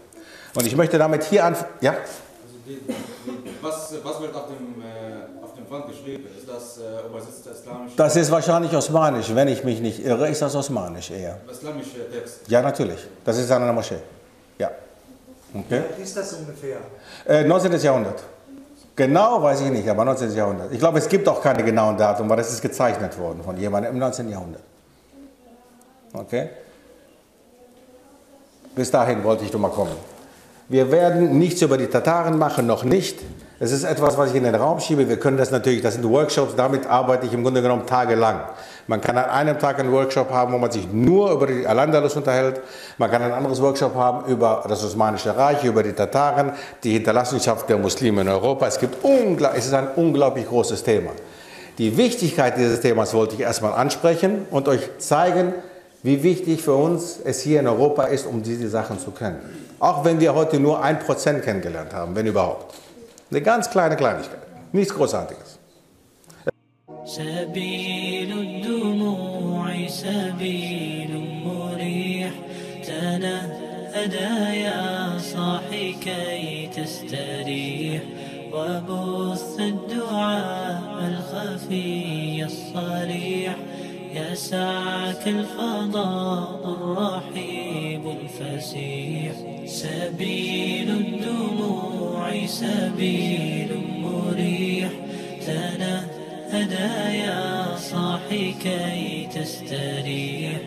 [0.55, 1.55] Und ich möchte damit hier an.
[1.79, 1.95] Ja?
[3.61, 6.25] Was, was wird auf dem, äh, auf dem Wand geschrieben?
[6.37, 10.29] Ist das äh, übersetzt der islamische, Das ist wahrscheinlich osmanisch, wenn ich mich nicht irre,
[10.29, 11.37] ist das osmanisch eher.
[11.49, 12.41] islamische Text?
[12.47, 12.99] Ja, natürlich.
[13.25, 13.99] Das ist an einer Moschee.
[14.57, 14.71] Ja.
[15.53, 15.83] Okay.
[15.97, 16.77] Wie ist das ungefähr?
[17.27, 17.73] Äh, 19.
[17.79, 18.23] Jahrhundert.
[18.95, 20.33] Genau weiß ich nicht, aber 19.
[20.35, 20.71] Jahrhundert.
[20.71, 23.93] Ich glaube, es gibt auch keine genauen Daten, weil das ist gezeichnet worden von jemandem
[23.93, 24.29] im 19.
[24.29, 24.61] Jahrhundert.
[26.13, 26.49] Okay?
[28.75, 29.95] Bis dahin wollte ich doch mal kommen.
[30.71, 33.19] Wir werden nichts über die Tataren machen, noch nicht.
[33.59, 35.09] Es ist etwas, was ich in den Raum schiebe.
[35.09, 38.39] Wir können das natürlich, das sind Workshops, damit arbeite ich im Grunde genommen tagelang.
[38.87, 42.15] Man kann an einem Tag einen Workshop haben, wo man sich nur über die Al-Andalus
[42.15, 42.61] unterhält.
[42.97, 46.53] Man kann ein anderes Workshop haben über das Osmanische Reich, über die Tataren,
[46.85, 48.65] die Hinterlassenschaft der Muslime in Europa.
[48.65, 51.11] Es, gibt es ist ein unglaublich großes Thema.
[51.79, 55.53] Die Wichtigkeit dieses Themas wollte ich erstmal ansprechen und euch zeigen,
[56.01, 59.70] wie wichtig für uns es hier in Europa ist, um diese Sachen zu können.
[59.80, 62.74] Auch wenn wir heute nur ein Prozent kennengelernt haben, wenn überhaupt.
[63.30, 64.40] Eine ganz kleine Kleinigkeit,
[64.72, 65.58] nichts Großartiges.
[67.06, 71.12] سبيل الدموع سبيل
[71.46, 72.32] مريح
[72.86, 78.02] تنهدى يا صاحي كي تستريح
[78.52, 83.56] وبث الدعاء الخفي الصريح
[84.15, 89.33] يسعك الفضاء الرحيب الفسيح
[89.65, 94.89] سبيل الدموع سبيل مريح.
[95.47, 100.59] تنهدى يا صاحي كي تستريح.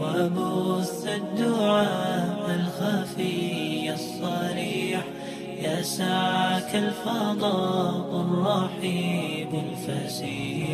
[0.00, 5.04] وبث الدعاء الخفي الصريح.
[5.62, 10.68] يسعك الفضاء الرحيب الفسيح.